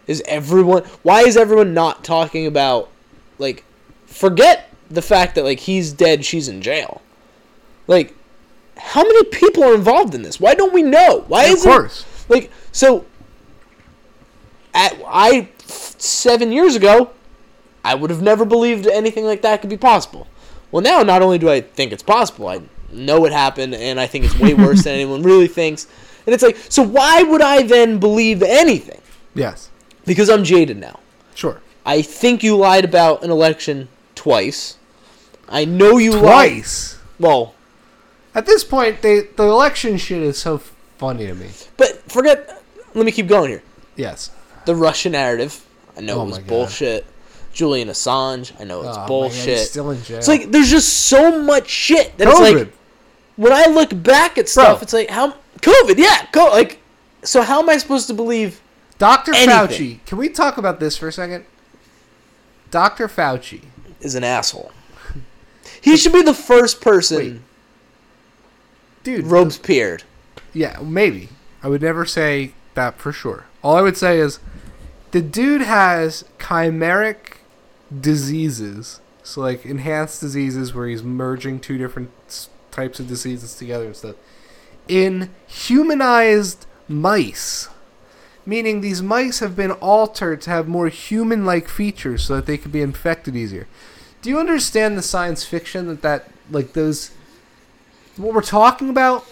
[0.08, 0.84] Is everyone?
[1.04, 2.90] Why is everyone not talking about
[3.38, 3.64] like?
[4.06, 7.02] Forget the fact that like he's dead, she's in jail.
[7.88, 8.16] Like,
[8.78, 10.40] how many people are involved in this?
[10.40, 11.26] Why don't we know?
[11.28, 12.26] Why is of course.
[12.28, 13.06] like so?
[14.74, 17.12] At I seven years ago,
[17.84, 20.28] I would have never believed anything like that could be possible.
[20.72, 24.08] Well, now not only do I think it's possible, I know it happened, and I
[24.08, 25.88] think it's way worse than anyone really thinks.
[26.26, 29.02] And it's like, so why would I then believe anything?
[29.34, 29.70] Yes.
[30.06, 31.00] Because I'm jaded now.
[31.36, 31.62] Sure.
[31.86, 34.78] I think you lied about an election twice.
[35.48, 36.22] I know you lied.
[36.52, 37.00] Twice.
[37.20, 37.56] Well,
[38.36, 40.60] At this point, they, the election shit is so
[40.98, 41.48] funny to me.
[41.78, 42.62] but forget.
[42.94, 43.64] Let me keep going here.
[43.96, 44.32] Yes.
[44.66, 45.66] The Russian narrative.
[45.98, 47.06] I know Oh it was bullshit.
[47.54, 48.52] Julian Assange.
[48.60, 49.58] I know it's Oh, bullshit.
[49.60, 50.18] he's still in jail.
[50.18, 52.32] It's like there's just so much shit that COVID.
[52.32, 52.74] it's like
[53.40, 54.84] when I look back at stuff, Bro.
[54.84, 56.82] it's like how COVID, yeah, go like.
[57.24, 58.62] So how am I supposed to believe?
[58.98, 59.34] Dr.
[59.34, 59.50] anything.
[60.00, 60.06] Fauci.
[60.06, 61.46] Can we talk about this for a second?
[62.70, 63.08] Dr.
[63.08, 63.62] Fauci.
[64.02, 64.72] Is an asshole.
[65.82, 67.42] He should be the first person Wait.
[69.04, 69.26] Dude.
[69.26, 70.00] Robespierre.
[70.54, 71.30] Yeah, maybe.
[71.64, 73.46] I would never say that for sure.
[73.64, 74.40] All I would say is
[75.12, 77.38] the dude has chimeric
[77.98, 79.00] diseases.
[79.24, 82.12] So, like, enhanced diseases where he's merging two different
[82.80, 84.16] types of diseases together and stuff.
[84.88, 87.70] In humanized mice.
[88.46, 92.58] Meaning these mice have been altered to have more human like features so that they
[92.58, 93.68] can be infected easier.
[94.22, 97.12] Do you understand the science fiction that that like those
[98.18, 99.26] what we're talking about?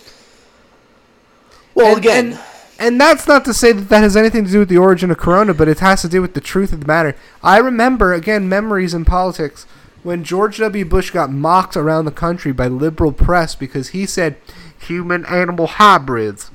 [1.73, 2.39] Well, And- again, and,
[2.79, 5.17] and that's not to say that that has anything to do with the origin of
[5.17, 7.15] Corona, but it has to do with the truth of the matter.
[7.41, 9.65] I remember again memories in politics
[10.03, 10.85] when George W.
[10.85, 14.37] Bush got mocked around the country by liberal press because he said
[14.79, 16.51] human animal hybrids.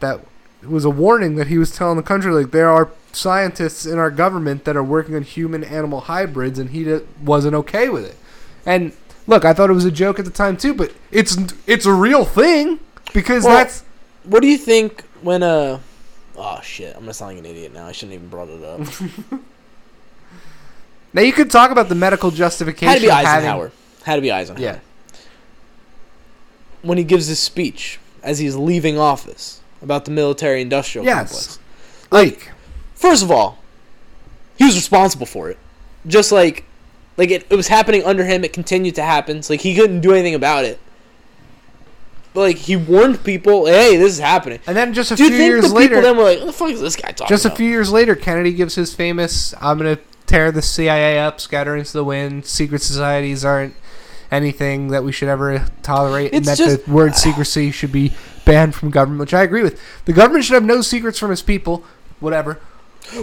[0.00, 0.20] That
[0.66, 4.10] was a warning that he was telling the country like there are scientists in our
[4.10, 8.16] government that are working on human animal hybrids, and he d- wasn't okay with it.
[8.66, 8.92] And
[9.26, 11.92] look, I thought it was a joke at the time too, but it's it's a
[11.92, 12.80] real thing
[13.12, 13.84] because Well, that's
[14.24, 15.80] what do you think when uh?
[16.36, 16.94] Oh shit!
[16.94, 17.86] I'm gonna sound like an idiot now.
[17.86, 18.80] I shouldn't even brought it up.
[21.12, 22.88] Now you could talk about the medical justification.
[22.88, 23.72] Had to be of having- Eisenhower.
[24.04, 24.62] Had to be Eisenhower.
[24.64, 24.78] Yeah.
[26.82, 31.16] When he gives his speech as he's leaving office about the military-industrial Yes.
[31.18, 31.58] complex.
[32.10, 32.52] Like,
[32.94, 33.58] First of all,
[34.56, 35.56] he was responsible for it.
[36.04, 36.64] Just like,
[37.16, 38.42] like it, it was happening under him.
[38.42, 39.40] It continued to happen.
[39.44, 40.80] So like he couldn't do anything about it.
[42.34, 45.38] But like he warned people, "Hey, this is happening." and then just a Do few
[45.38, 47.28] think years the later, people then were like, "What the fuck is this guy talking
[47.28, 51.18] just a about?" few years later, Kennedy gives his famous "I'm gonna tear the CIA
[51.18, 52.46] up, scatter into the wind.
[52.46, 53.74] Secret societies aren't
[54.30, 58.12] anything that we should ever tolerate, and It's that just- the word secrecy should be
[58.44, 59.80] banned from government." Which I agree with.
[60.04, 61.82] The government should have no secrets from its people.
[62.20, 62.58] Whatever.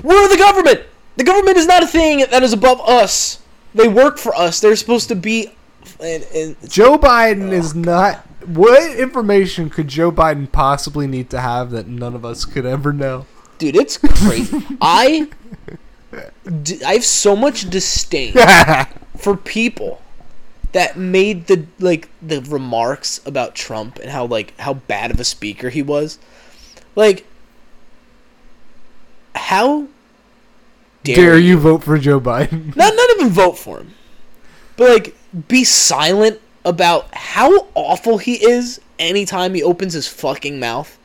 [0.03, 0.81] We're the government.
[1.17, 3.39] The government is not a thing that is above us.
[3.73, 4.59] They work for us.
[4.59, 5.51] They're supposed to be.
[5.99, 8.25] And, and Joe Biden is not.
[8.47, 12.91] What information could Joe Biden possibly need to have that none of us could ever
[12.93, 13.25] know?
[13.57, 14.61] dude, it's crazy.
[14.81, 15.27] I,
[16.85, 18.33] I have so much disdain
[19.17, 20.01] for people
[20.75, 25.23] that made the like the remarks about Trump and how like how bad of a
[25.23, 26.19] speaker he was.
[26.95, 27.25] Like,
[29.33, 29.87] how
[31.03, 32.75] dare, Dare you vote for Joe Biden?
[32.75, 33.93] not not even vote for him,
[34.75, 35.15] but like
[35.47, 40.97] be silent about how awful he is anytime he opens his fucking mouth.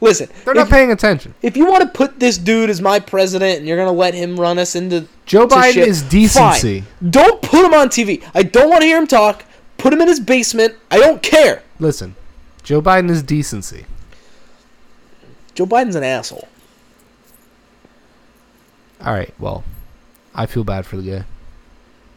[0.00, 1.34] Listen, They're if, not paying attention.
[1.42, 4.38] if you want to put this dude as my president and you're gonna let him
[4.38, 6.80] run us into Joe Biden shit, is decency.
[6.80, 7.10] Fine.
[7.10, 8.22] Don't put him on TV.
[8.34, 9.44] I don't want to hear him talk.
[9.78, 10.74] Put him in his basement.
[10.90, 11.62] I don't care.
[11.78, 12.14] Listen,
[12.62, 13.86] Joe Biden is decency.
[15.54, 16.48] Joe Biden's an asshole.
[19.00, 19.64] All right, well,
[20.34, 21.24] I feel bad for the guy.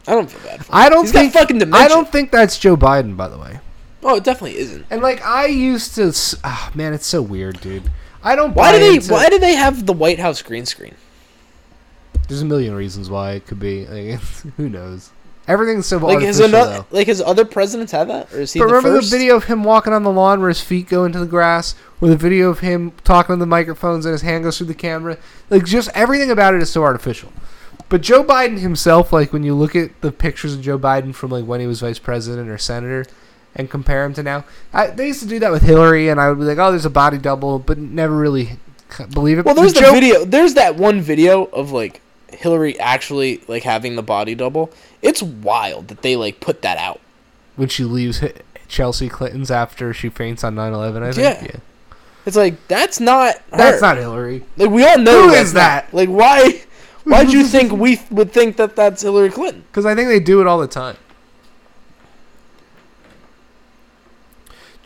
[0.06, 0.74] I don't feel bad for.
[0.74, 1.84] I don't He's got think fucking dementia.
[1.84, 3.60] I don't think that's Joe Biden, by the way.
[4.02, 4.86] Oh, it definitely isn't.
[4.90, 6.12] And like I used to,
[6.44, 7.90] ah, man, it's so weird, dude.
[8.22, 8.54] I don't.
[8.54, 8.94] Why buy do they?
[8.96, 10.94] into- Why do they have the White House green screen?
[12.28, 13.86] There's a million reasons why it could be.
[13.90, 14.20] Like,
[14.56, 15.10] who knows?
[15.46, 16.96] Everything's so Like has artificial, another, though.
[16.96, 19.10] like has other presidents had that, or is he But the remember first?
[19.10, 21.74] the video of him walking on the lawn where his feet go into the grass,
[22.02, 24.74] or the video of him talking on the microphones and his hand goes through the
[24.74, 25.16] camera?
[25.48, 27.32] Like, just everything about it is so artificial.
[27.88, 31.30] But Joe Biden himself, like, when you look at the pictures of Joe Biden from,
[31.30, 33.06] like, when he was vice president or senator
[33.54, 36.28] and compare him to now, I, they used to do that with Hillary, and I
[36.28, 38.50] would be like, oh, there's a body double, but never really
[39.12, 39.44] believe it.
[39.44, 40.24] Well, there's the Joe- video.
[40.24, 44.70] There's that one video of like Hillary actually like having the body double.
[45.02, 47.00] It's wild that they like put that out.
[47.56, 48.22] When she leaves
[48.68, 51.18] Chelsea Clinton's after she faints on 9 11, I think.
[51.42, 51.44] Yeah.
[51.46, 51.60] Yeah.
[52.26, 53.36] It's like that's not.
[53.50, 54.44] That's not Hillary.
[54.56, 55.94] Like we all know Who is not- that?
[55.94, 56.62] Like why?
[57.04, 59.64] Why'd you think we would think that that's Hillary Clinton?
[59.70, 60.96] Because I think they do it all the time.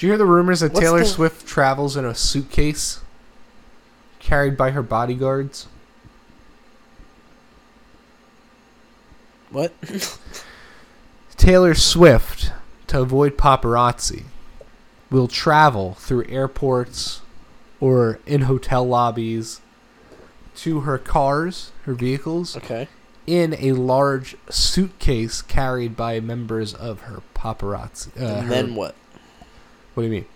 [0.03, 2.99] Do you hear the rumors that What's Taylor the- Swift travels in a suitcase
[4.19, 5.69] carried by her bodyguards?
[9.53, 9.73] What?
[11.37, 12.51] Taylor Swift,
[12.89, 14.25] to avoid paparazzi,
[15.09, 17.21] will travel through airports
[17.79, 19.61] or in hotel lobbies
[20.57, 22.89] to her cars, her vehicles, okay.
[23.29, 28.09] in a large suitcase carried by members of her paparazzi.
[28.21, 28.97] Uh, and her- then what?
[29.95, 30.27] What do you mean?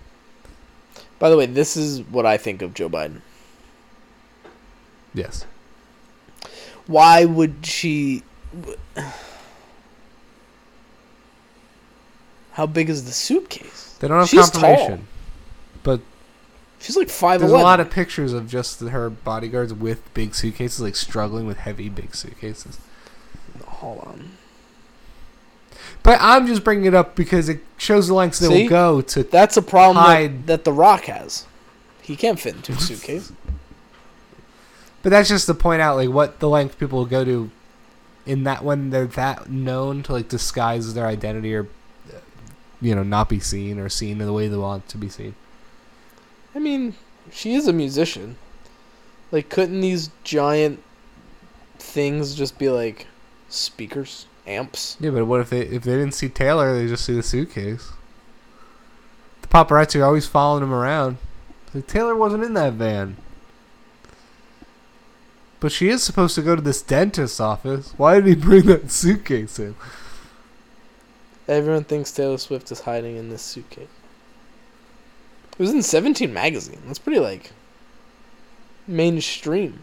[1.18, 3.20] By the way, this is what I think of Joe Biden.
[5.14, 5.46] Yes.
[6.86, 8.22] Why would she?
[12.52, 13.96] How big is the suitcase?
[13.98, 15.06] They don't have She's confirmation.
[15.82, 16.00] But
[16.78, 20.80] She's like five there's a lot of pictures of just her bodyguards with big suitcases,
[20.80, 22.78] like struggling with heavy big suitcases.
[23.64, 24.32] Hold on.
[26.06, 29.24] But I'm just bringing it up because it shows the lengths they will go to.
[29.24, 31.46] That's a problem that, that The Rock has.
[32.00, 32.80] He can't fit into a mhm.
[32.80, 33.32] suitcase.
[35.02, 37.50] But that's just to point out like what the length people will go to
[38.24, 41.66] in that when they're that known to like disguise their identity or
[42.80, 45.34] you know not be seen or seen in the way they want to be seen.
[46.54, 46.94] I mean,
[47.32, 48.36] she is a musician.
[49.32, 50.82] Like, couldn't these giant
[51.78, 53.08] things just be like
[53.48, 54.26] speakers?
[54.46, 54.96] Amps.
[55.00, 57.92] Yeah, but what if they if they didn't see Taylor, they just see the suitcase?
[59.42, 61.18] The paparazzi are always following him around.
[61.74, 63.16] Like, Taylor wasn't in that van.
[65.60, 67.94] But she is supposed to go to this dentist's office.
[67.96, 69.74] Why did he bring that suitcase in?
[71.48, 73.88] Everyone thinks Taylor Swift is hiding in this suitcase.
[75.52, 76.82] It was in 17 magazine.
[76.86, 77.52] That's pretty like
[78.86, 79.80] mainstream.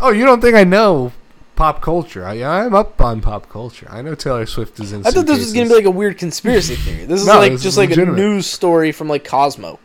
[0.00, 1.12] Oh, you don't think I know
[1.56, 2.24] pop culture?
[2.24, 3.86] I, I'm up on pop culture.
[3.90, 5.06] I know Taylor Swift is in.
[5.06, 7.04] I thought this was gonna be like a weird conspiracy theory.
[7.06, 8.18] This is No, like this just is like legitimate.
[8.20, 9.78] a news story from like Cosmo.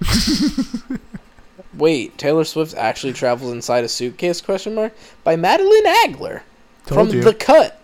[1.74, 4.40] Wait, Taylor Swift actually travels inside a suitcase?
[4.40, 4.92] Question mark
[5.24, 6.42] by Madeleine Aggeler
[6.86, 7.22] Told from you.
[7.22, 7.80] The Cut.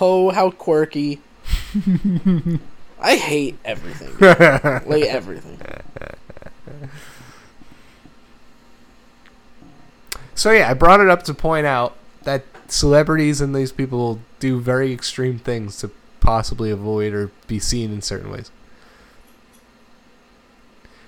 [0.00, 1.20] Oh, how quirky!
[3.00, 5.58] I hate everything, like everything.
[10.40, 14.58] So yeah, I brought it up to point out that celebrities and these people do
[14.58, 18.50] very extreme things to possibly avoid or be seen in certain ways.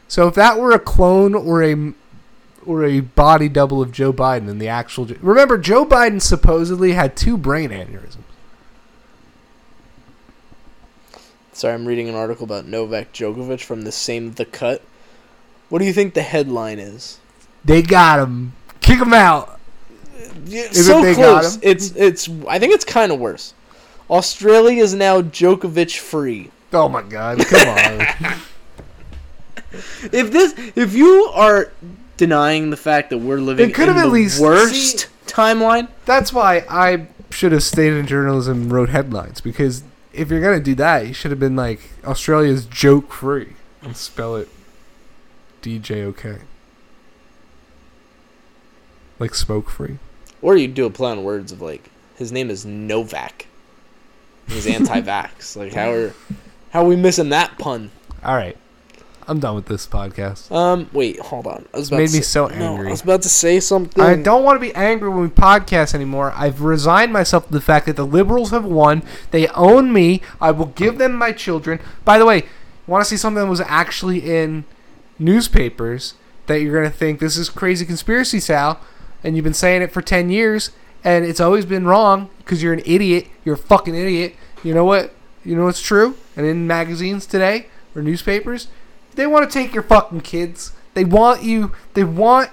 [0.06, 1.94] So if that were a clone or a
[2.66, 7.16] or a body double of Joe Biden and the actual remember Joe Biden supposedly had
[7.16, 8.18] two brain aneurysms.
[11.54, 14.82] Sorry, I'm reading an article about Novak Djokovic from the same The Cut.
[15.70, 17.18] What do you think the headline is?
[17.64, 18.52] They got him.
[18.82, 19.58] Kick him out.
[20.44, 21.54] Yeah, Is so it they got close.
[21.56, 21.60] him?
[21.64, 22.28] It's it's.
[22.48, 23.54] I think it's kind of worse.
[24.10, 26.50] Australia is now Djokovic free.
[26.72, 28.36] Oh my god, come on.
[30.12, 31.72] If this, if you are
[32.18, 35.06] denying the fact that we're living They could in have at the least- worst see-
[35.26, 40.42] timeline, That's why I should have stayed in journalism and wrote headlines because if you're
[40.42, 44.50] gonna do that, you should have been like Australia's joke free and spell it
[45.62, 46.38] D J O K.
[49.22, 49.98] Like smoke free.
[50.42, 53.46] or you do a play on words of like his name is Novak.
[54.48, 55.56] He's anti-vax.
[55.62, 56.12] like how are
[56.70, 57.92] how are we missing that pun?
[58.24, 58.56] All right,
[59.28, 60.50] I'm done with this podcast.
[60.50, 61.68] Um, wait, hold on.
[61.72, 62.88] I was about made to me say, so no, angry.
[62.88, 64.02] I was about to say something.
[64.02, 66.32] I don't want to be angry when we podcast anymore.
[66.34, 69.04] I've resigned myself to the fact that the liberals have won.
[69.30, 70.20] They own me.
[70.40, 71.78] I will give them my children.
[72.04, 72.42] By the way,
[72.88, 74.64] want to see something that was actually in
[75.20, 76.14] newspapers
[76.48, 78.80] that you're going to think this is crazy conspiracy, Sal,
[79.24, 80.70] and you've been saying it for 10 years,
[81.04, 83.26] and it's always been wrong because you're an idiot.
[83.44, 84.34] You're a fucking idiot.
[84.62, 85.12] You know what?
[85.44, 86.16] You know what's true?
[86.36, 88.68] And in magazines today or newspapers,
[89.14, 90.72] they want to take your fucking kids.
[90.94, 91.72] They want you.
[91.94, 92.50] They want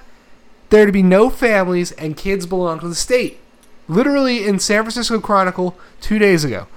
[0.70, 3.40] there to be no families and kids belong to the state.
[3.88, 6.68] Literally in San Francisco Chronicle two days ago.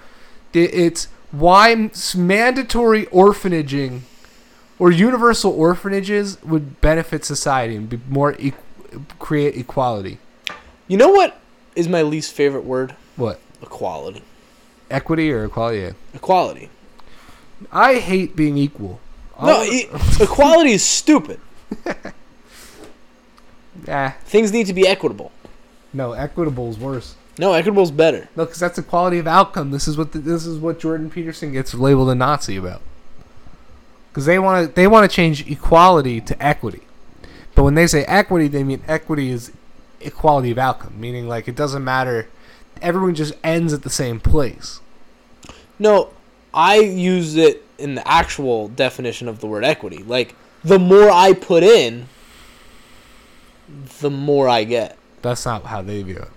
[0.53, 4.01] It's why mandatory orphanaging
[4.79, 8.53] or universal orphanages would benefit society and be more e-
[9.19, 10.19] create equality.
[10.89, 11.41] You know what
[11.77, 12.95] is my least favorite word?
[13.17, 13.41] What?
[13.63, 14.23] Equality.
[14.91, 15.95] Equity or equality?
[16.15, 16.69] Equality.
[17.71, 19.01] I hate being equal.
[19.43, 19.89] No, e-
[20.21, 21.41] equality is stupid.
[23.89, 25.33] Ah, Things need to be equitable.
[25.93, 27.17] no, equitable is worse.
[27.39, 28.29] No, equitable is better.
[28.37, 29.71] No, because that's equality of outcome.
[29.71, 32.83] This is what the, this is what Jordan Peterson gets labeled a Nazi about.
[34.11, 36.83] Because they want to they want to change equality to equity,
[37.63, 39.53] but when they say equity, they mean equity is
[40.01, 42.29] equality of outcome, meaning like it doesn't matter.
[42.81, 44.81] Everyone just ends at the same place.
[45.79, 46.11] No,
[46.53, 49.99] I use it in the actual definition of the word equity.
[49.99, 50.35] Like,
[50.65, 52.09] the more I put in,
[54.01, 54.99] the more I get.
[55.23, 56.31] That's not how they view it.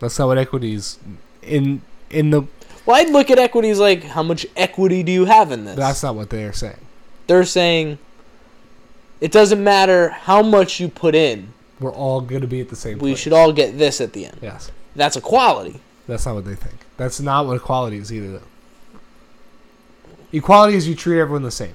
[0.00, 0.98] That's not what equity is
[1.42, 1.80] in
[2.10, 2.42] in the.
[2.86, 5.76] Well, I'd look at equity as like, how much equity do you have in this?
[5.76, 6.80] That's not what they are saying.
[7.28, 8.00] They're saying
[9.20, 12.76] it doesn't matter how much you put in, We're all going to be at the
[12.76, 12.98] same.
[12.98, 13.18] we place.
[13.18, 14.38] should all get this at the end.
[14.42, 15.80] Yes, That's equality.
[16.06, 16.76] that's not what they think.
[16.96, 18.32] That's not what equality is either.
[18.38, 18.42] Though.
[20.32, 21.74] Equality is you treat everyone the same,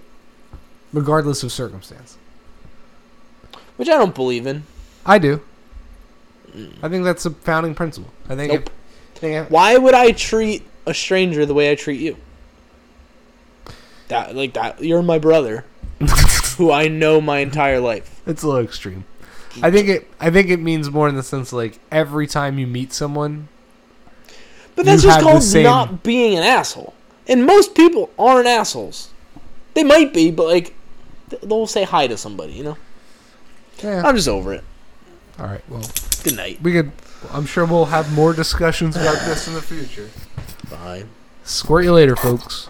[0.94, 2.18] regardless of circumstance.
[3.78, 4.64] Which I don't believe in.
[5.06, 5.42] I do.
[6.82, 8.10] I think that's a founding principle.
[8.30, 8.54] I think.
[8.54, 8.70] Nope.
[9.16, 12.16] I think Why would I treat a stranger the way I treat you?
[14.08, 15.66] That like that you're my brother,
[16.58, 18.22] who I know my entire life.
[18.26, 19.06] it's a little extreme.
[19.62, 20.08] I think it.
[20.20, 23.48] I think it means more in the sense like every time you meet someone,
[24.76, 26.94] But that's just called same- not being an asshole.
[27.28, 29.10] And most people aren't assholes.
[29.74, 30.76] They might be, but like
[31.42, 32.78] they'll say hi to somebody, you know.
[33.82, 34.04] yeah.
[34.06, 34.64] I'm just over it.
[35.40, 35.62] All right.
[35.70, 35.84] Well,
[36.24, 36.62] Good night.
[36.62, 36.92] we could.
[37.32, 40.10] I'm sure we'll have more discussions about this in the future.
[40.70, 41.06] Bye.
[41.44, 42.70] Squirt you later, folks.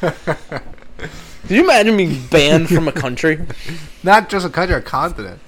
[0.00, 3.40] Could you imagine being banned from a country?
[4.02, 5.40] Not just a country, a continent.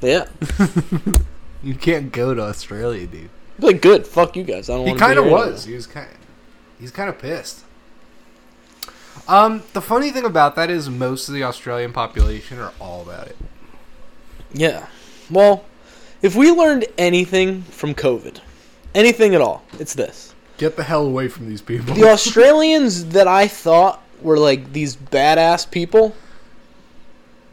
[0.00, 0.26] Yeah.
[1.62, 3.28] You can't go to Australia, dude.
[3.58, 4.06] Like, good.
[4.06, 4.70] Fuck you guys.
[4.70, 5.64] I don't He kind of was.
[5.64, 6.08] He was kind.
[6.78, 7.64] He's kind of pissed.
[9.28, 13.26] Um, the funny thing about that is most of the Australian population are all about
[13.26, 13.36] it.
[14.52, 14.86] Yeah.
[15.30, 15.64] Well,
[16.22, 18.40] if we learned anything from COVID,
[18.94, 20.29] anything at all, it's this.
[20.60, 21.94] Get the hell away from these people.
[21.94, 26.14] The Australians that I thought were like these badass people,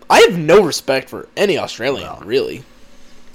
[0.10, 2.20] I have no respect for any Australian, No.
[2.26, 2.64] really.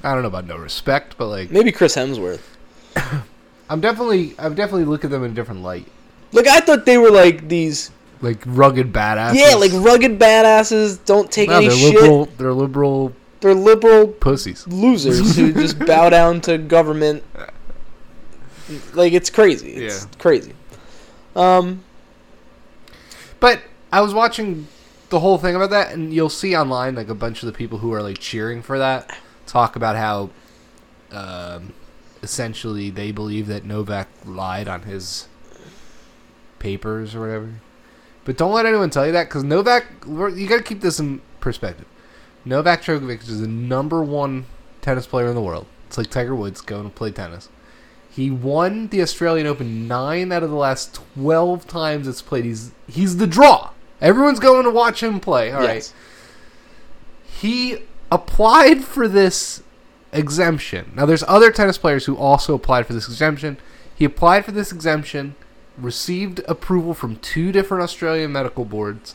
[0.04, 2.42] I don't know about no respect, but like, Maybe Chris Hemsworth.
[3.70, 5.86] I'm definitely, I'm definitely look at them in a different light.
[6.32, 9.36] Like I thought they were like these, Like rugged badasses.
[9.36, 11.02] yeah, like rugged badasses.
[11.06, 11.94] Don't take No, any they're shit.
[11.94, 12.26] liberal.
[12.36, 14.66] They're liberal They're liberal pussies.
[14.66, 17.24] losers who just bow down to government.
[18.94, 19.72] Like it's crazy.
[19.74, 20.08] It's Yeah.
[20.18, 20.52] crazy.
[21.36, 21.82] Um,
[23.40, 23.60] But
[23.90, 24.68] I was watching
[25.08, 27.78] the whole thing about that, and you'll see online like a bunch of the people
[27.78, 29.16] who are like cheering for that
[29.46, 30.30] talk about how,
[31.10, 31.72] um,
[32.22, 35.26] essentially they believe that Novak lied on his
[36.60, 37.50] papers or whatever.
[38.24, 41.20] But don't let anyone tell you that because Novak, you got to keep this in
[41.40, 41.86] perspective.
[42.44, 44.46] Novak Djokovic is the number one
[44.80, 45.66] tennis player in the world.
[45.88, 47.48] It's like Tiger Woods going to play tennis.
[48.14, 52.44] He won the Australian Open nine out of the last twelve times it's played.
[52.44, 53.70] He's he's the draw.
[54.02, 55.50] Everyone's going to watch him play.
[55.50, 55.76] All right.
[55.76, 55.94] yes.
[57.24, 57.78] He
[58.10, 59.62] applied for this
[60.12, 60.92] exemption.
[60.94, 63.56] Now, there's other tennis players who also applied for this exemption.
[63.94, 65.34] He applied for this exemption,
[65.78, 69.14] received approval from two different Australian medical boards,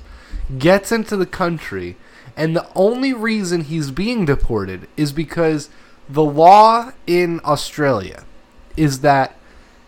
[0.58, 1.98] gets into the country,
[2.36, 5.70] and the only reason he's being deported is because
[6.10, 8.24] the law in Australia
[8.78, 9.36] is that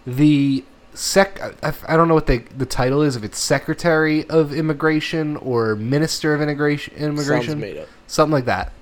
[0.05, 0.63] the
[0.93, 5.37] sec I, I don't know what they, the title is if it's secretary of immigration
[5.37, 7.59] or minister of immigration immigration
[8.07, 8.73] something like that.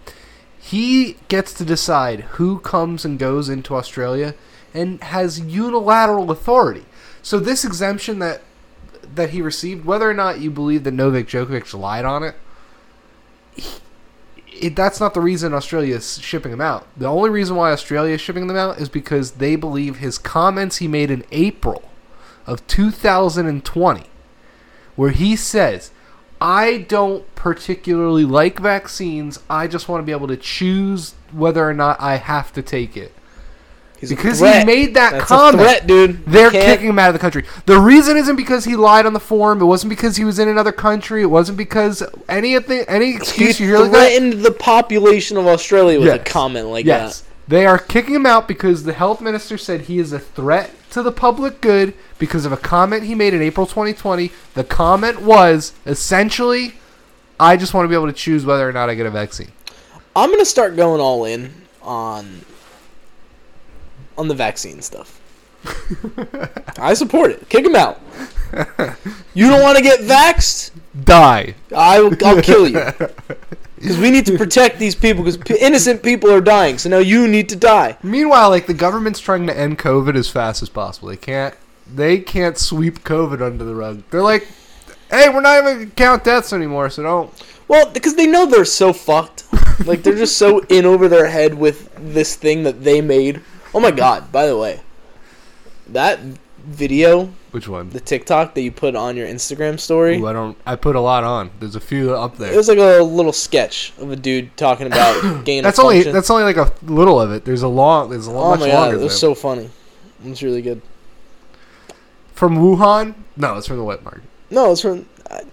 [0.58, 4.34] He gets to decide who comes and goes into Australia
[4.74, 6.86] and has unilateral authority.
[7.22, 8.41] So this exemption that
[9.16, 12.36] that he received, whether or not you believe that Novak Djokovic lied on it,
[13.55, 13.80] he-
[14.62, 16.88] it that's not the reason Australia is shipping him out.
[16.97, 20.78] The only reason why Australia is shipping them out is because they believe his comments
[20.78, 21.84] he made in April
[22.45, 24.03] of 2020
[24.95, 25.91] where he says,
[26.41, 29.39] I don't particularly like vaccines.
[29.49, 32.97] I just want to be able to choose whether or not I have to take
[32.97, 33.14] it.
[34.00, 35.56] He's Because he made that That's comment.
[35.56, 36.24] a threat, dude.
[36.26, 37.43] They're Can't- kicking him out of the country.
[37.66, 39.60] The reason isn't because he lied on the form.
[39.62, 41.22] It wasn't because he was in another country.
[41.24, 43.98] It wasn't because any of the any He excuse you hear like that.
[43.98, 47.24] threatened the population of Australia with a comment like Yes.
[47.48, 51.02] They are kicking him out because the health minister said he is a threat to
[51.02, 54.32] the public good because of a comment he made in April 2020.
[54.54, 56.74] The comment was essentially,
[57.39, 59.52] I just want to be able to choose whether or not I get a vaccine.
[60.16, 62.41] I'm gonna start going all in on
[64.18, 65.22] on the vaccine stuff.
[66.78, 67.49] I support it.
[67.49, 67.99] Kick him out.
[69.34, 70.72] You don't want to get vaxxed?
[71.03, 71.53] Die.
[71.76, 72.86] I will, I'll kill you.
[73.78, 75.24] Because we need to protect these people.
[75.24, 76.80] Because p- innocent people are dying.
[76.80, 77.95] So now you need to die.
[78.01, 81.09] Meanwhile, like the government's trying to end COVID as fast as possible.
[81.09, 81.53] They can't.
[81.86, 84.01] They can't sweep COVID under the rug.
[84.09, 84.47] They're like,
[85.11, 87.45] hey, we're not even gonna count deaths anymore, so don't.
[87.68, 89.45] Well, because they know they're so fucked.
[89.86, 93.41] Like they're just so in over their head with this thing that they made.
[93.74, 94.32] Oh my god!
[94.32, 94.80] By the way,
[95.89, 96.20] that
[96.65, 97.89] video, Which one?
[97.91, 100.57] the TikTok that you put on your Instagram story, Ooh, I don't.
[100.65, 101.51] I put a lot on.
[101.59, 102.51] There's a few up there.
[102.51, 105.95] it was like a little sketch of a dude talking about gain That's only.
[105.97, 106.13] function.
[106.13, 107.45] That's only like a little of it.
[107.45, 108.09] There's a long.
[108.09, 108.99] There's a oh lot my god, longer.
[108.99, 109.70] it was so funny.
[110.26, 110.82] It was really good.
[112.34, 113.15] From Wuhan?
[113.36, 114.24] No, it's from the wet market.
[114.49, 115.07] No, it's from.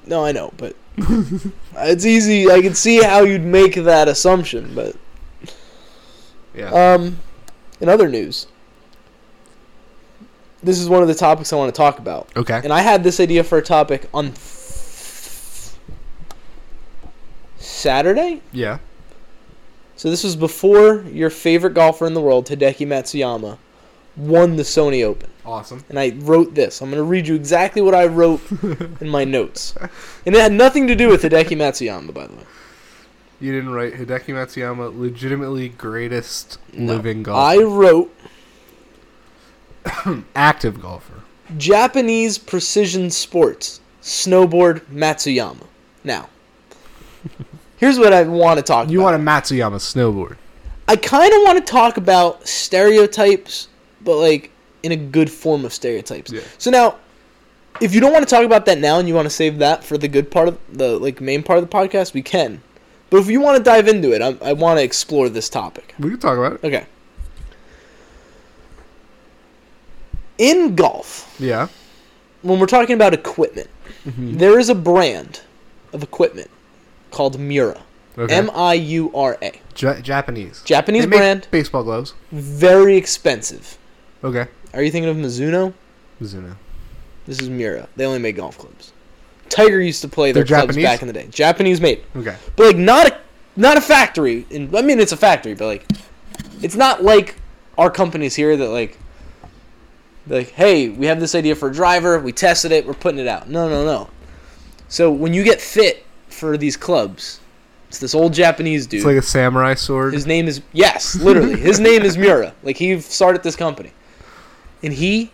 [0.06, 0.76] No, I know, but
[1.76, 2.50] it's easy.
[2.50, 4.94] I can see how you'd make that assumption, but
[6.54, 6.70] Yeah.
[6.70, 7.18] Um,
[7.80, 8.46] in other news,
[10.62, 12.60] this is one of the topics I want to talk about, okay.
[12.62, 14.32] and I had this idea for a topic on
[17.58, 18.40] Saturday.
[18.52, 18.78] Yeah.
[19.96, 23.58] So this was before your favorite golfer in the world, Hideki Matsuyama,
[24.16, 25.30] won the Sony Open.
[25.44, 25.84] Awesome.
[25.88, 26.80] And I wrote this.
[26.80, 28.40] I'm going to read you exactly what I wrote
[29.00, 29.74] in my notes,
[30.24, 32.44] and it had nothing to do with Hideki Matsuyama, by the way.
[33.41, 36.95] You didn't write Hideki Matsuyama, legitimately greatest No.
[36.95, 37.41] living golfer.
[37.61, 38.14] I wrote
[40.37, 41.22] active golfer.
[41.59, 45.66] Japanese precision sports, snowboard Matsuyama.
[46.05, 46.28] Now,
[47.76, 49.12] here's what I want to talk You about.
[49.18, 50.37] want a Matsuyama snowboard?
[50.89, 53.68] I kind of want to talk about stereotypes,
[54.03, 54.51] but like
[54.82, 56.30] in a good form of stereotypes.
[56.30, 56.43] Yeah.
[56.59, 56.97] So now,
[57.80, 59.82] if you don't want to talk about that now and you want to save that
[59.82, 62.62] for the good part of the like main part of the podcast, we can.
[63.14, 65.94] But if you want to dive into it, I, I want to explore this topic.
[66.00, 66.64] We can talk about it.
[66.64, 66.84] Okay.
[70.36, 71.68] In golf, Yeah.
[72.42, 73.68] when we're talking about equipment,
[74.04, 74.38] Mhm.
[74.40, 75.42] there is a brand
[75.92, 76.50] of equipment
[77.12, 77.82] called Miura.
[78.18, 78.34] Okay.
[78.34, 79.60] M I U R A.
[79.76, 80.62] Ja- Japanese.
[80.64, 82.14] Japanese brand, Baseball gloves.
[82.32, 83.78] very expensive.
[84.24, 84.46] Okay.
[84.72, 85.72] Are you thinking of Mizuno?
[86.20, 86.56] Mizuno.
[87.26, 87.86] This is Miura.
[87.94, 88.90] They only make golf clubs.
[89.55, 90.84] Tiger used to play their They're clubs Japanese?
[90.84, 91.26] back in the day.
[91.30, 92.02] Japanese made.
[92.16, 92.36] Okay.
[92.57, 93.20] But like not a
[93.57, 94.46] not a factory.
[94.50, 95.86] And I mean it's a factory, but like
[96.61, 97.36] it's not like
[97.78, 98.98] our companies here that like
[100.26, 103.28] like hey, we have this idea for a driver, we tested it, we're putting it
[103.28, 103.48] out.
[103.48, 104.11] No, no, no.
[104.88, 107.40] So when you get fit for these clubs,
[107.88, 108.98] it's this old Japanese dude.
[108.98, 110.14] It's like a samurai sword.
[110.14, 111.57] His name is yes, literally.
[111.57, 112.55] His name is Miura.
[112.62, 113.92] Like he started this company,
[114.82, 115.30] and he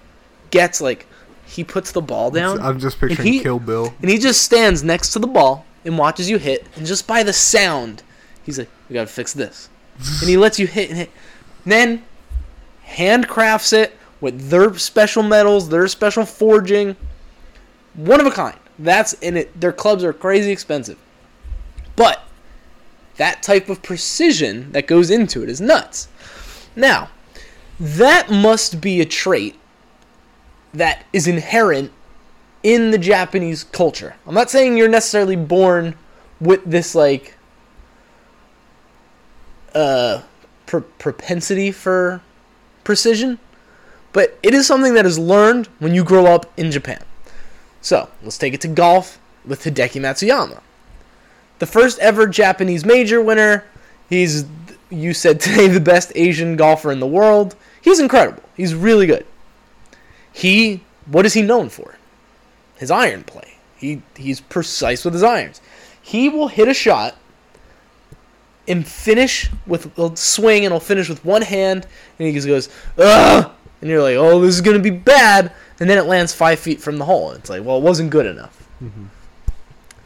[0.50, 1.06] gets like
[1.50, 3.92] he puts the ball down, I'm just picturing he- Kill Bill.
[4.00, 7.22] and he just stands next to the ball and watches you hit, and just by
[7.22, 8.02] the sound,
[8.44, 9.68] he's like, "We gotta fix this,"
[10.20, 11.10] and he lets you hit and hit.
[11.66, 12.02] then
[12.86, 16.96] handcrafts it with their special metals, their special forging,
[17.94, 18.56] one of a kind.
[18.78, 19.60] That's in it.
[19.60, 20.96] Their clubs are crazy expensive,
[21.96, 22.22] but
[23.16, 26.08] that type of precision that goes into it is nuts.
[26.74, 27.10] Now,
[27.78, 29.56] that must be a trait
[30.74, 31.92] that is inherent
[32.62, 34.16] in the Japanese culture.
[34.26, 35.94] I'm not saying you're necessarily born
[36.40, 37.34] with this like
[39.74, 40.22] uh
[40.66, 42.22] pr- propensity for
[42.84, 43.38] precision,
[44.12, 47.02] but it is something that is learned when you grow up in Japan.
[47.80, 50.60] So, let's take it to golf with Hideki Matsuyama.
[51.60, 53.64] The first ever Japanese major winner.
[54.08, 54.44] He's
[54.90, 57.54] you said today the best Asian golfer in the world.
[57.80, 58.42] He's incredible.
[58.56, 59.24] He's really good.
[60.32, 61.96] He what is he known for?
[62.76, 63.56] His iron play.
[63.76, 65.60] He he's precise with his irons.
[66.02, 67.16] He will hit a shot
[68.68, 71.86] and finish with a swing and he'll finish with one hand
[72.18, 72.68] and he just goes,
[72.98, 73.50] Ugh!
[73.80, 75.52] And you're like, oh, this is gonna be bad.
[75.80, 77.30] And then it lands five feet from the hole.
[77.30, 78.62] and It's like, well, it wasn't good enough.
[78.82, 79.04] Mm-hmm.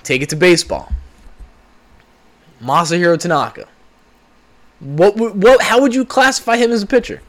[0.05, 0.93] Take it to baseball.
[2.63, 3.67] Masahiro Tanaka.
[4.81, 5.63] What, would- what?
[5.63, 7.21] How would you classify him as a pitcher?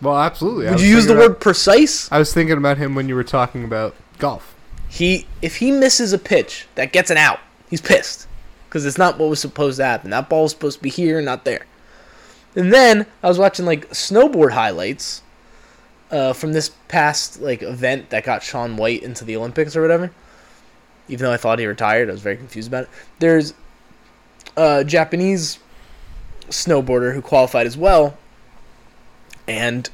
[0.00, 0.68] Well, absolutely.
[0.68, 2.10] I Would you use the thinking word precise?
[2.12, 4.54] I was thinking about him when you were talking about golf.
[4.88, 8.28] He if he misses a pitch that gets an out, he's pissed
[8.68, 10.10] because it's not what was supposed to happen.
[10.10, 11.66] That ball was supposed to be here, not there.
[12.54, 15.22] And then I was watching like snowboard highlights
[16.10, 20.12] uh, from this past like event that got Shaun White into the Olympics or whatever.
[21.08, 22.90] Even though I thought he retired, I was very confused about it.
[23.18, 23.54] There's
[24.56, 25.58] a Japanese
[26.48, 28.16] snowboarder who qualified as well,
[29.46, 29.88] and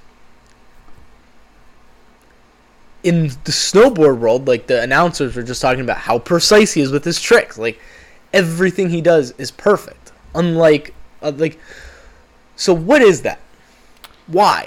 [3.03, 6.93] in the snowboard world, like the announcers were just talking about how precise he is
[6.93, 7.59] with his tricks.
[7.59, 7.81] Like
[8.33, 10.13] everything he does is perfect.
[10.35, 11.59] Unlike uh, like,
[12.57, 13.41] so what is that?
[14.27, 14.67] Why?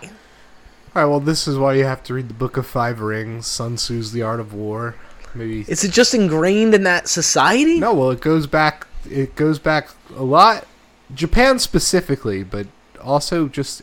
[0.95, 1.09] All right.
[1.09, 4.11] Well, this is why you have to read the Book of Five Rings, Sun Tzu's
[4.11, 4.95] The Art of War.
[5.33, 5.65] Maybe.
[5.67, 7.79] Is it just ingrained in that society?
[7.79, 7.93] No.
[7.93, 8.88] Well, it goes back.
[9.09, 10.65] It goes back a lot.
[11.13, 12.67] Japan specifically, but
[13.01, 13.81] also just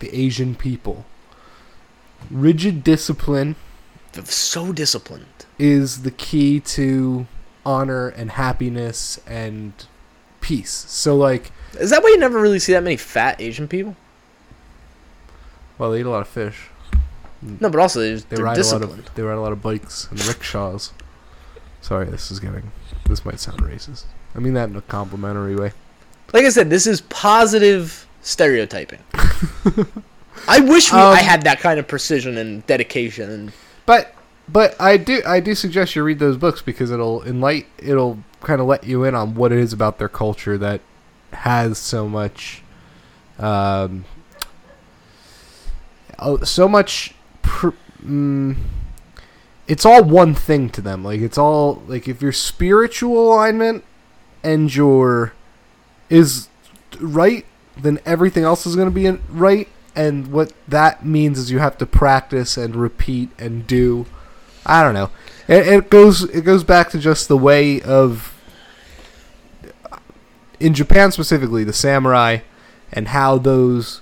[0.00, 1.04] the Asian people.
[2.30, 3.56] Rigid discipline
[4.24, 5.26] so disciplined.
[5.58, 7.26] is the key to
[7.64, 9.72] honor and happiness and
[10.40, 10.70] peace.
[10.88, 13.96] So, like, Is that why you never really see that many fat Asian people?
[15.78, 16.68] well, they eat a lot of fish.
[17.40, 18.84] No, but also they're, They ride disciplined.
[18.92, 20.92] a lot of they ride a lot of bikes and rickshaws.
[21.80, 22.70] Sorry, this is getting
[23.06, 24.04] this might sound racist.
[24.34, 25.72] I mean that in a complimentary way.
[26.34, 29.00] Like I said, this is positive stereotyping.
[30.48, 33.30] I wish we, Um, I had that kind of precision and dedication.
[33.30, 33.52] And
[33.86, 34.14] But
[34.48, 38.60] but I do I do suggest you read those books because it'll enlight it'll kind
[38.60, 40.80] of let you in on what it is about their culture that
[41.32, 42.62] has so much
[43.38, 44.04] um
[46.18, 47.68] oh, so much pr-
[48.02, 48.56] mm,
[49.68, 53.84] it's all one thing to them like it's all like if your spiritual alignment
[54.42, 55.32] and your
[56.08, 56.48] is
[56.98, 57.44] right
[57.76, 61.58] then everything else is going to be in, right and what that means is you
[61.58, 64.06] have to practice and repeat and do
[64.64, 65.10] i don't know
[65.48, 68.36] it, it goes it goes back to just the way of
[70.58, 72.38] in japan specifically the samurai
[72.92, 74.00] and how those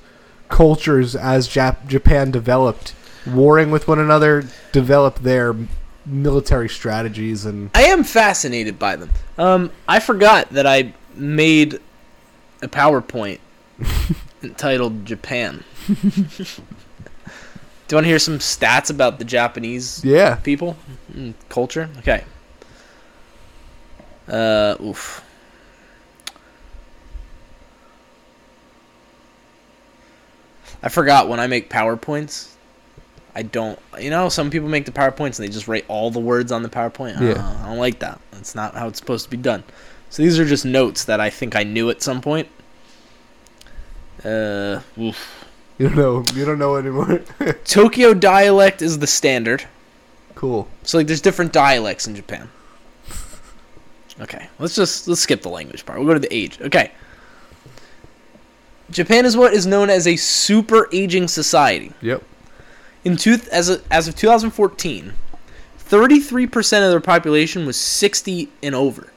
[0.48, 2.94] cultures as Jap- japan developed
[3.26, 5.54] warring with one another developed their
[6.08, 9.10] military strategies and I am fascinated by them.
[9.36, 11.80] Um, I forgot that I made
[12.62, 13.38] a PowerPoint
[14.42, 15.64] entitled Japan.
[15.86, 15.94] Do
[17.94, 20.36] you want to hear some stats about the Japanese Yeah.
[20.36, 20.76] people
[21.14, 21.88] and culture?
[21.98, 22.24] Okay.
[24.28, 25.22] Uh, oof.
[30.82, 32.54] I forgot when I make PowerPoints.
[33.34, 33.78] I don't.
[34.00, 36.62] You know, some people make the PowerPoints and they just write all the words on
[36.62, 37.20] the PowerPoint.
[37.20, 37.42] Yeah.
[37.44, 38.20] Uh, I don't like that.
[38.32, 39.64] That's not how it's supposed to be done.
[40.10, 42.48] So these are just notes that I think I knew at some point.
[44.24, 45.44] Uh, oof.
[45.78, 46.24] You don't know.
[46.34, 47.22] You don't know anymore.
[47.64, 49.64] Tokyo dialect is the standard.
[50.34, 50.68] cool.
[50.82, 52.50] So like there's different dialects in Japan.
[54.20, 55.98] Okay, let's just let's skip the language part.
[55.98, 56.60] We'll go to the age.
[56.60, 56.90] Okay.
[58.90, 61.92] Japan is what is known as a super aging society.
[62.00, 62.22] Yep.
[63.04, 65.12] In two, as of, as of 2014,
[65.78, 69.12] 33% of their population was 60 and over.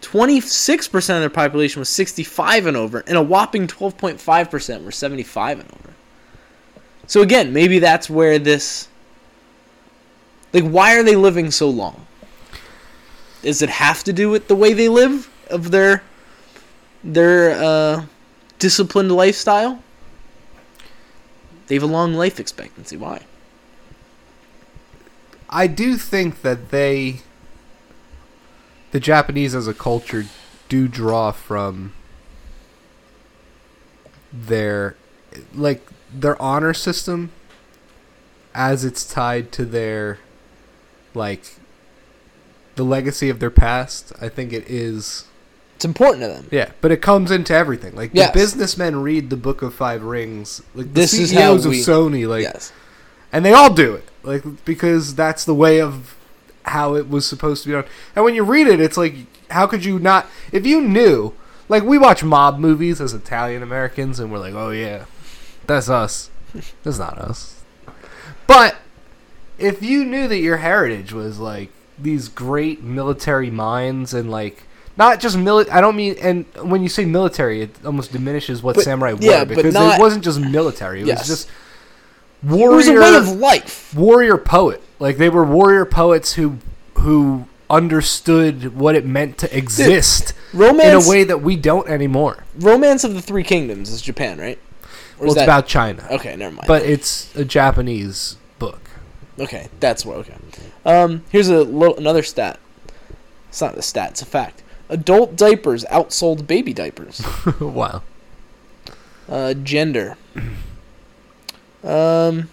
[0.00, 5.70] 26% of their population was 65 and over, and a whopping 12.5% were 75 and
[5.72, 5.94] over.
[7.06, 8.88] So again, maybe that's where this
[10.52, 12.06] like why are they living so long?
[13.42, 16.02] Does it have to do with the way they live of their
[17.02, 18.04] their uh
[18.58, 19.82] disciplined lifestyle?
[21.66, 22.96] They have a long life expectancy.
[22.96, 23.22] Why?
[25.48, 27.20] I do think that they,
[28.92, 30.24] the Japanese as a culture,
[30.68, 31.92] do draw from
[34.32, 34.96] their,
[35.54, 37.30] like their honor system,
[38.54, 40.18] as it's tied to their,
[41.14, 41.56] like,
[42.76, 44.12] the legacy of their past.
[44.20, 45.24] I think it is.
[45.76, 46.48] It's important to them.
[46.50, 47.94] Yeah, but it comes into everything.
[47.94, 48.30] Like Yes.
[48.32, 50.62] the businessmen read the Book of Five Rings.
[50.74, 52.70] Like the This is CEOs how of Sony, like yes.
[53.32, 56.14] and they all do it like because that's the way of
[56.70, 57.84] how it was supposed to be done
[58.16, 59.14] and when you read it it's like
[59.50, 61.32] how could you not if you knew
[61.68, 65.04] like we watch mob movies as italian americans and we're like oh yeah
[65.66, 66.30] that's us
[66.82, 67.62] that's not us
[68.46, 68.76] but
[69.58, 74.62] if you knew that your heritage was like these great military minds and like
[74.96, 78.74] not just mili- I don't mean and when you say military it almost diminishes what
[78.76, 81.20] But- samurai were yeah, but because not- it wasn't just military it Yes.
[81.20, 83.94] was just It warrior was a way of life.
[83.94, 84.82] warrior poet.
[85.00, 86.58] Like they were warrior poets who
[86.98, 92.44] who understood what it meant to exist in a way that we don't anymore.
[92.56, 94.58] Romance of the Three Kingdoms is Japan, right?
[95.18, 96.66] Or Well, it's that about China, Okay, never mind.
[96.66, 98.80] but it's a Japanese book.
[99.38, 100.18] Okay, that's what.
[100.18, 100.36] Okay.
[100.84, 102.58] Um, here's a little another stat.
[103.48, 104.62] It's not a stat; it's a fact.
[104.88, 107.22] Adult diapers outsold baby diapers.
[107.60, 108.02] wow.
[109.28, 110.16] Uh, gender.
[111.84, 112.48] Um,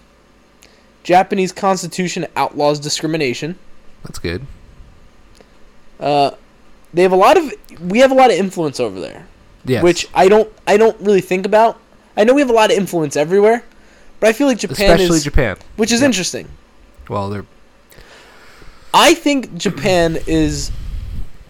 [1.07, 3.57] Japanese Constitution outlaws discrimination.
[4.03, 4.45] That's good.
[6.01, 6.31] Uh,
[6.93, 7.53] they have a lot of.
[7.79, 9.25] We have a lot of influence over there,
[9.63, 9.83] Yes.
[9.83, 10.51] which I don't.
[10.67, 11.79] I don't really think about.
[12.17, 13.63] I know we have a lot of influence everywhere,
[14.19, 15.55] but I feel like Japan especially is, Japan.
[15.77, 16.07] which is Yeah.
[16.07, 16.49] interesting.
[17.07, 17.45] Well, they're
[18.93, 20.71] I think Japan is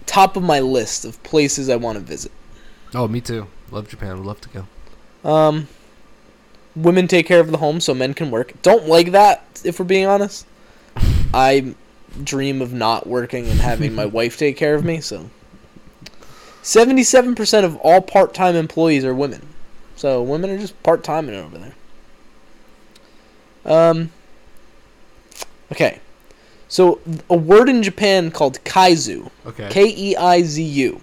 [0.06, 2.32] top of my list of places I want to visit.
[2.94, 3.48] Oh, me too.
[3.72, 4.18] Love Japan.
[4.18, 4.50] Would love to
[5.24, 5.30] go.
[5.30, 5.68] Um,
[6.82, 8.54] women take care of the home so men can work.
[8.62, 10.46] Don't like that, if we're being honest.
[11.34, 11.76] I
[12.24, 15.30] dream of not working and having my wife take care of me, so.
[16.64, 19.42] 77% of all part time employees are women.
[19.96, 21.74] So women are just part time over there.
[23.66, 24.12] Um,
[25.72, 26.00] okay.
[26.68, 27.00] So
[27.30, 29.32] a word in Japan called keizu.
[29.46, 29.70] Okay.
[29.70, 31.02] K E I Z U.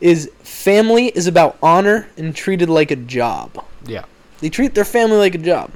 [0.00, 3.64] Is family is about honor and treated like a job.
[3.86, 4.04] Yeah.
[4.40, 5.70] They treat their family like a job.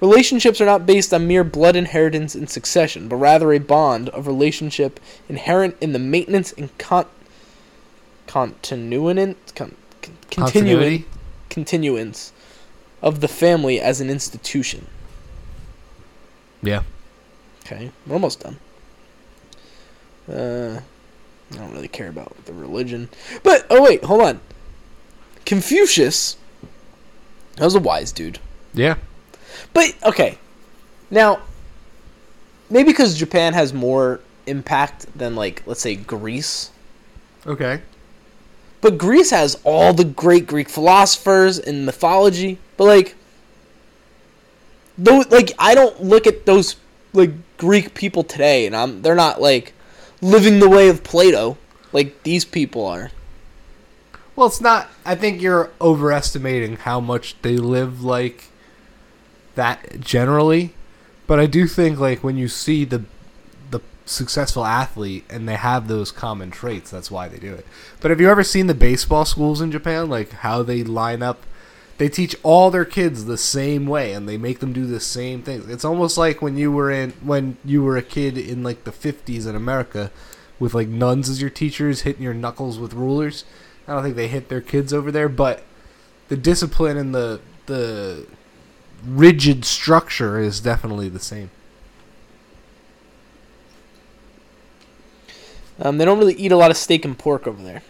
[0.00, 4.26] Relationships are not based on mere blood inheritance and succession, but rather a bond of
[4.28, 7.06] relationship inherent in the maintenance and con-
[8.26, 11.06] continuance, con- con- Continuity.
[11.50, 12.32] continuance
[13.02, 14.86] of the family as an institution.
[16.62, 16.82] Yeah.
[17.64, 18.58] Okay, we're almost done.
[20.28, 20.80] Uh,
[21.52, 23.08] I don't really care about the religion,
[23.42, 24.40] but oh wait, hold on.
[25.44, 26.36] Confucius,
[27.56, 28.38] that was a wise dude.
[28.72, 28.96] Yeah.
[29.72, 30.38] But okay,
[31.10, 31.40] now
[32.70, 36.70] maybe because Japan has more impact than like let's say Greece,
[37.46, 37.80] Okay.
[38.80, 42.58] but Greece has all the great Greek philosophers and mythology.
[42.76, 43.14] But like,
[44.98, 46.76] though, like I don't look at those
[47.12, 49.72] like Greek people today, and I'm they're not like
[50.20, 51.56] living the way of Plato
[51.92, 53.10] like these people are.
[54.36, 54.88] Well, it's not.
[55.04, 58.46] I think you're overestimating how much they live like
[59.54, 60.74] that generally,
[61.26, 63.04] but I do think like when you see the
[63.70, 67.66] the successful athlete and they have those common traits, that's why they do it.
[68.00, 71.44] But have you ever seen the baseball schools in Japan, like how they line up
[71.98, 75.42] they teach all their kids the same way and they make them do the same
[75.42, 75.68] things.
[75.68, 78.90] It's almost like when you were in when you were a kid in like the
[78.90, 80.10] 50s in America
[80.58, 83.44] with like nuns as your teachers hitting your knuckles with rulers.
[83.86, 85.62] I don't think they hit their kids over there, but
[86.28, 88.26] the discipline and the the
[89.06, 91.50] rigid structure is definitely the same.
[95.78, 97.82] Um, they don't really eat a lot of steak and pork over there.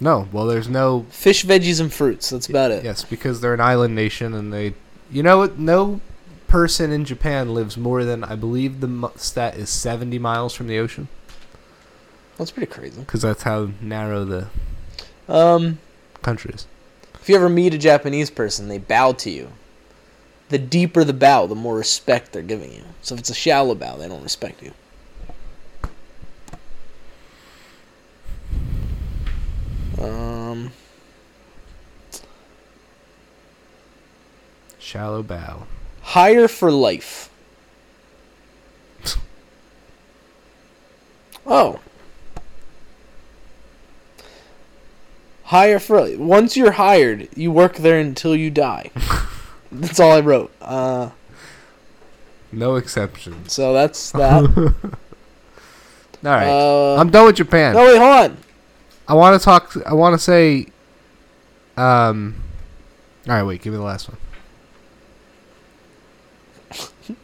[0.00, 2.30] No, well there's no Fish, veggies, and fruits.
[2.30, 2.84] That's about it.
[2.84, 4.74] Yes, because they're an island nation and they
[5.10, 6.00] you know no
[6.46, 10.78] person in Japan lives more than I believe the stat is 70 miles from the
[10.78, 11.08] ocean
[12.38, 13.00] That's pretty crazy.
[13.00, 14.46] because that's how narrow the
[15.28, 15.78] Um,
[16.22, 16.66] country is.
[17.20, 19.50] if you ever meet a Japanese person, they bow to you.
[20.48, 22.82] The deeper the bow, the more respect they're giving you.
[23.02, 24.72] So if it's a shallow bow, they don't respect you.
[30.00, 30.70] Um,
[34.78, 35.66] Shallow bow.
[36.02, 37.30] hire for life.
[41.50, 41.80] Oh.
[45.48, 48.90] Hire for once you're hired, you work there until you die.
[49.72, 50.50] That's all I wrote.
[50.60, 51.10] Uh,
[52.52, 53.52] No exceptions.
[53.52, 54.44] so that's that.
[56.24, 56.48] All right.
[56.48, 57.74] Uh, I'm done with Japan.
[57.74, 58.36] no, wait, hold on.
[59.06, 60.66] I want to talk I want to say
[61.76, 62.34] um
[63.28, 64.18] All right, wait, give me the last one.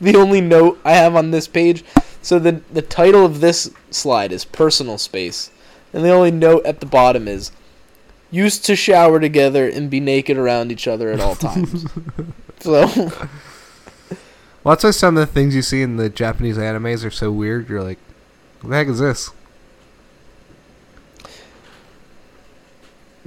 [0.00, 1.84] The only note I have on this page,
[2.22, 5.50] so the the title of this slide is personal space,
[5.92, 7.52] and the only note at the bottom is
[8.30, 11.86] used to shower together and be naked around each other at all times.
[12.60, 12.86] so
[14.64, 17.30] Well, that's why some of the things you see in the Japanese animes are so
[17.30, 17.68] weird.
[17.68, 17.98] You're like,
[18.60, 19.30] what the heck is this?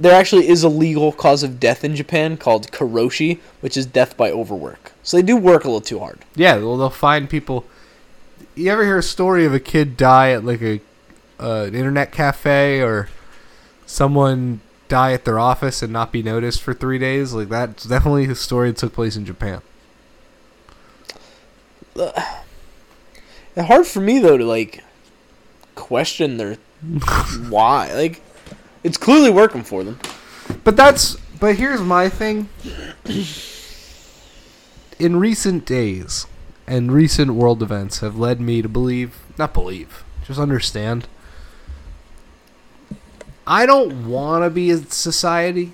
[0.02, 4.16] there actually is a legal cause of death in Japan called karoshi, which is death
[4.16, 4.92] by overwork.
[5.02, 6.18] So they do work a little too hard.
[6.34, 7.64] Yeah, well, they'll find people.
[8.56, 10.80] You ever hear a story of a kid die at like a
[11.42, 13.08] uh, an internet cafe or
[13.86, 17.32] someone die at their office and not be noticed for three days?
[17.32, 19.60] Like that's definitely a story that took place in Japan.
[21.94, 24.82] It's hard for me though to like
[25.74, 26.56] question their
[27.48, 27.92] why.
[27.92, 28.22] Like
[28.82, 29.98] it's clearly working for them.
[30.64, 32.48] But that's but here's my thing.
[34.98, 36.26] In recent days
[36.66, 41.08] and recent world events have led me to believe, not believe, just understand.
[43.46, 45.72] I don't want to be in society.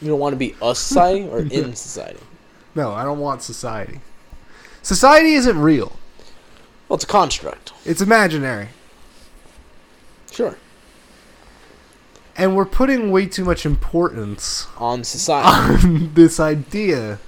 [0.00, 2.20] You don't want to be a society or in society.
[2.74, 4.00] no, I don't want society.
[4.82, 5.96] Society isn't real.
[6.88, 7.72] Well, it's a construct.
[7.84, 8.68] It's imaginary.
[10.30, 10.56] Sure.
[12.36, 15.86] And we're putting way too much importance On society.
[15.86, 17.18] on this idea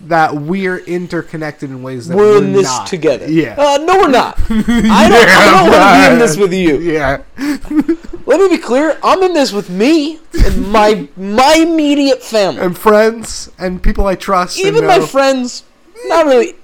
[0.00, 2.86] that we're interconnected in ways that we're we're, in this not.
[2.86, 3.30] together.
[3.30, 3.56] Yeah.
[3.58, 4.38] Uh, no, we're not.
[4.48, 6.78] I don't, I don't want to be in this with you.
[6.78, 7.22] Yeah.
[8.26, 8.98] Let me be clear.
[9.02, 12.60] I'm in this with me and my my immediate family.
[12.60, 14.58] And friends and people I trust.
[14.58, 15.64] Even my friends,
[16.06, 16.54] not really.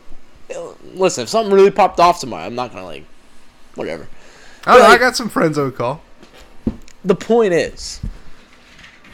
[0.95, 3.05] Listen, if something really popped off tomorrow, I'm not gonna like,
[3.76, 4.09] whatever.
[4.66, 6.03] I, don't I got some friends I would call.
[7.05, 8.01] The point is,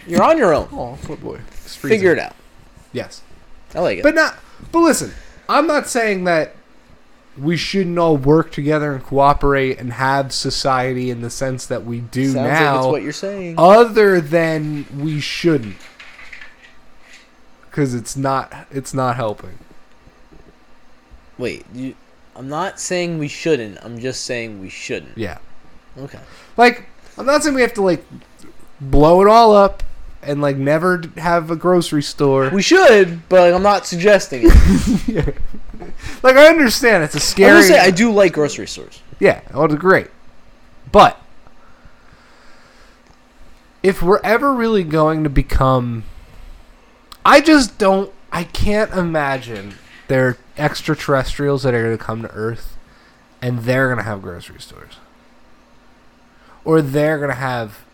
[0.06, 0.68] you're on your own.
[0.72, 1.38] Oh, boy.
[1.38, 2.34] Figure it out.
[2.92, 3.22] Yes.
[3.74, 4.02] I like it.
[4.02, 4.36] But not.
[4.72, 5.12] But listen,
[5.48, 6.54] I'm not saying that
[7.36, 12.00] we shouldn't all work together and cooperate and have society in the sense that we
[12.00, 12.74] do Sounds now.
[12.74, 13.54] like it's what you're saying.
[13.58, 15.76] other than we shouldn't,
[17.62, 18.66] because it's not.
[18.70, 19.58] It's not helping.
[21.36, 21.94] Wait, you.
[22.34, 23.78] I'm not saying we shouldn't.
[23.84, 25.16] I'm just saying we shouldn't.
[25.18, 25.38] Yeah.
[25.98, 26.20] Okay.
[26.56, 26.84] Like,
[27.16, 28.04] I'm not saying we have to like
[28.80, 29.82] blow it all up
[30.22, 32.50] and like never have a grocery store.
[32.50, 35.36] We should, but I'm not suggesting it.
[36.22, 37.54] like, I understand it's a scary.
[37.54, 39.02] will say I do like grocery stores.
[39.20, 40.08] Yeah, oh, well, it's great.
[40.90, 41.20] But
[43.82, 46.04] if we're ever really going to become,
[47.24, 48.12] I just don't.
[48.30, 49.74] I can't imagine
[50.08, 52.76] there are extraterrestrials that are going to come to Earth,
[53.40, 54.96] and they're going to have grocery stores,
[56.64, 57.84] or they're going to have,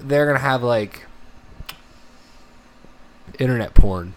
[0.00, 1.06] they're going to have like
[3.38, 4.14] internet porn.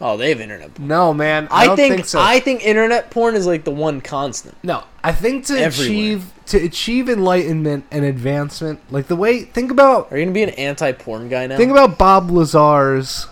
[0.00, 0.74] Oh, they have internet.
[0.74, 0.88] Porn.
[0.88, 2.20] No, man, I, I, don't think, think so.
[2.20, 4.56] I think internet porn is like the one constant.
[4.62, 5.68] No, I think to Everywhere.
[5.68, 10.42] achieve to achieve enlightenment and advancement, like the way think about Are you gonna be
[10.44, 11.56] an anti-porn guy now?
[11.56, 13.26] think about Bob Lazar's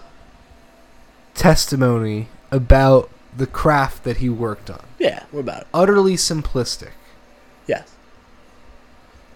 [1.34, 4.84] testimony about the craft that he worked on.
[4.98, 5.66] yeah, what about it?
[5.74, 6.90] Utterly simplistic.
[7.66, 7.92] Yes.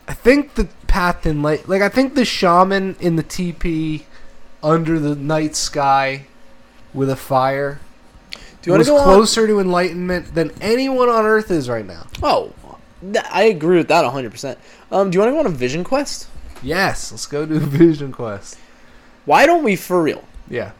[0.08, 4.02] I think the path in light, like I think the shaman in the TP
[4.62, 6.26] under the night sky
[6.92, 7.80] with a fire
[8.32, 11.86] Do you want was to go closer to enlightenment than anyone on Earth is right
[11.86, 12.06] now.
[12.22, 12.52] Oh,
[13.30, 14.56] I agree with that 100%.
[14.90, 16.28] Um, do you want to go on a vision quest?
[16.62, 18.58] Yes, let's go do a Vision Quest.
[19.24, 20.24] Why don't we, for real?
[20.48, 20.72] Yeah.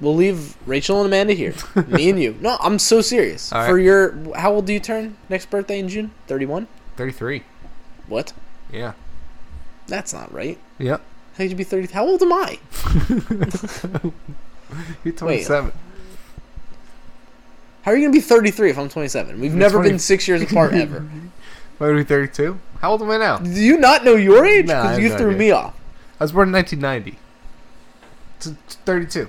[0.00, 1.54] We'll leave Rachel and Amanda here.
[1.88, 2.36] Me and you.
[2.40, 3.52] No, I'm so serious.
[3.52, 3.82] All For right.
[3.82, 6.10] your, how old do you turn next birthday in June?
[6.28, 6.68] 31?
[6.96, 7.42] 33.
[8.06, 8.32] What?
[8.72, 8.92] Yeah.
[9.88, 10.58] That's not right.
[10.78, 11.02] Yep.
[11.36, 11.92] How could you be 30?
[11.92, 12.58] How old am I?
[15.04, 15.72] You're 27.
[17.82, 19.38] How are you going to be 33 if I'm 27?
[19.38, 19.90] We've never 20.
[19.90, 21.06] been six years apart ever.
[21.76, 22.58] Why are we 32?
[22.80, 23.36] How old am I now?
[23.36, 24.66] Do you not know your age?
[24.66, 25.38] Because have you no threw idea.
[25.38, 25.78] me off.
[26.18, 27.18] I was born in 1990.
[28.38, 29.28] It's it's 32.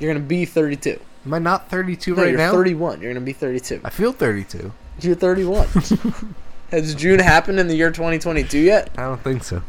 [0.00, 1.00] You're going to be 32.
[1.24, 2.50] Am I not 32 No, right you're now?
[2.52, 3.00] 31.
[3.00, 3.80] You're going to be 32.
[3.84, 4.72] I feel 32.
[5.00, 5.68] You're 31.
[6.72, 8.90] Has June happened in the year 2022 yet?
[8.98, 9.62] I don't think so.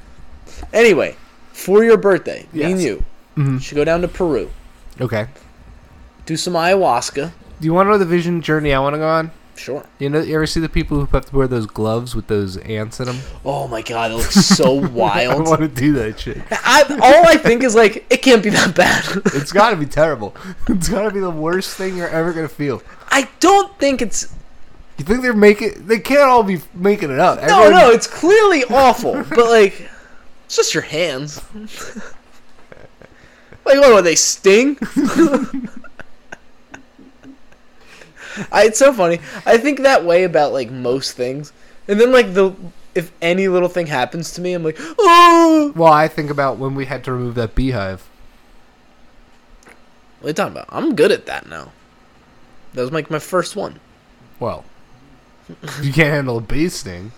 [0.73, 1.15] Anyway,
[1.53, 2.83] for your birthday, me and Yes.
[2.83, 3.03] you
[3.37, 3.61] Mhm.
[3.61, 4.49] should go down to Peru,
[4.99, 5.27] Okay.
[6.25, 7.31] do some ayahuasca.
[7.59, 9.31] Do you want to know the vision journey I want to go on?
[9.55, 9.83] Sure.
[9.97, 12.55] You know, you ever see the people who have to wear those gloves with those
[12.57, 13.19] ants in them?
[13.43, 14.93] Oh my god, it looks so wild.
[14.93, 15.47] I wild.
[15.49, 16.37] want to do that shit.
[16.51, 19.03] I, all I think is like, it can't be that bad.
[19.33, 20.33] It's got to be terrible.
[20.69, 22.81] It's got to be the worst thing you're ever gonna feel.
[23.09, 24.29] I don't think it's.
[24.97, 25.87] You think they're making?
[25.87, 27.39] They can't all be making it up.
[27.45, 29.13] No, Everyone- no, it's clearly awful.
[29.29, 29.89] But like,
[30.49, 31.39] it's just your hands.
[33.63, 33.91] like, what?
[33.91, 34.03] What?
[34.03, 34.79] They sting?
[38.51, 39.19] I, it's so funny.
[39.45, 41.53] I think that way about like most things,
[41.87, 42.55] and then like the
[42.95, 45.71] if any little thing happens to me, I'm like, oh.
[45.75, 48.09] Well, I think about when we had to remove that beehive.
[50.21, 50.65] What are you talking about?
[50.69, 51.73] I'm good at that now.
[52.73, 53.79] That was like my first one.
[54.39, 54.65] Well,
[55.83, 57.11] you can't handle a bee sting.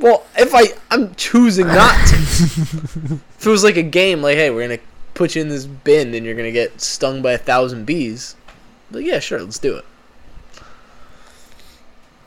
[0.00, 2.16] Well, if I I'm choosing not to.
[2.16, 4.80] if it was like a game, like hey, we're gonna
[5.14, 8.34] put you in this bin and you're gonna get stung by a thousand bees.
[8.90, 9.84] Like yeah, sure, let's do it.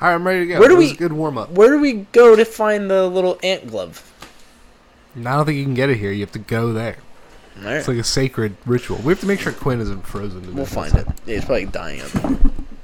[0.02, 0.60] All right, I'm ready to go.
[0.60, 1.50] Where do we- a good warm up?
[1.52, 4.10] Where do we go to find the little ant glove?
[5.18, 6.12] I don't think you can get it here.
[6.12, 6.98] You have to go there.
[7.62, 8.98] Right, It's like a sacred ritual.
[8.98, 10.42] We have to make sure Quinn isn't frozen.
[10.42, 11.08] To we'll find it.
[11.26, 12.38] Yeah, he's probably dying out there.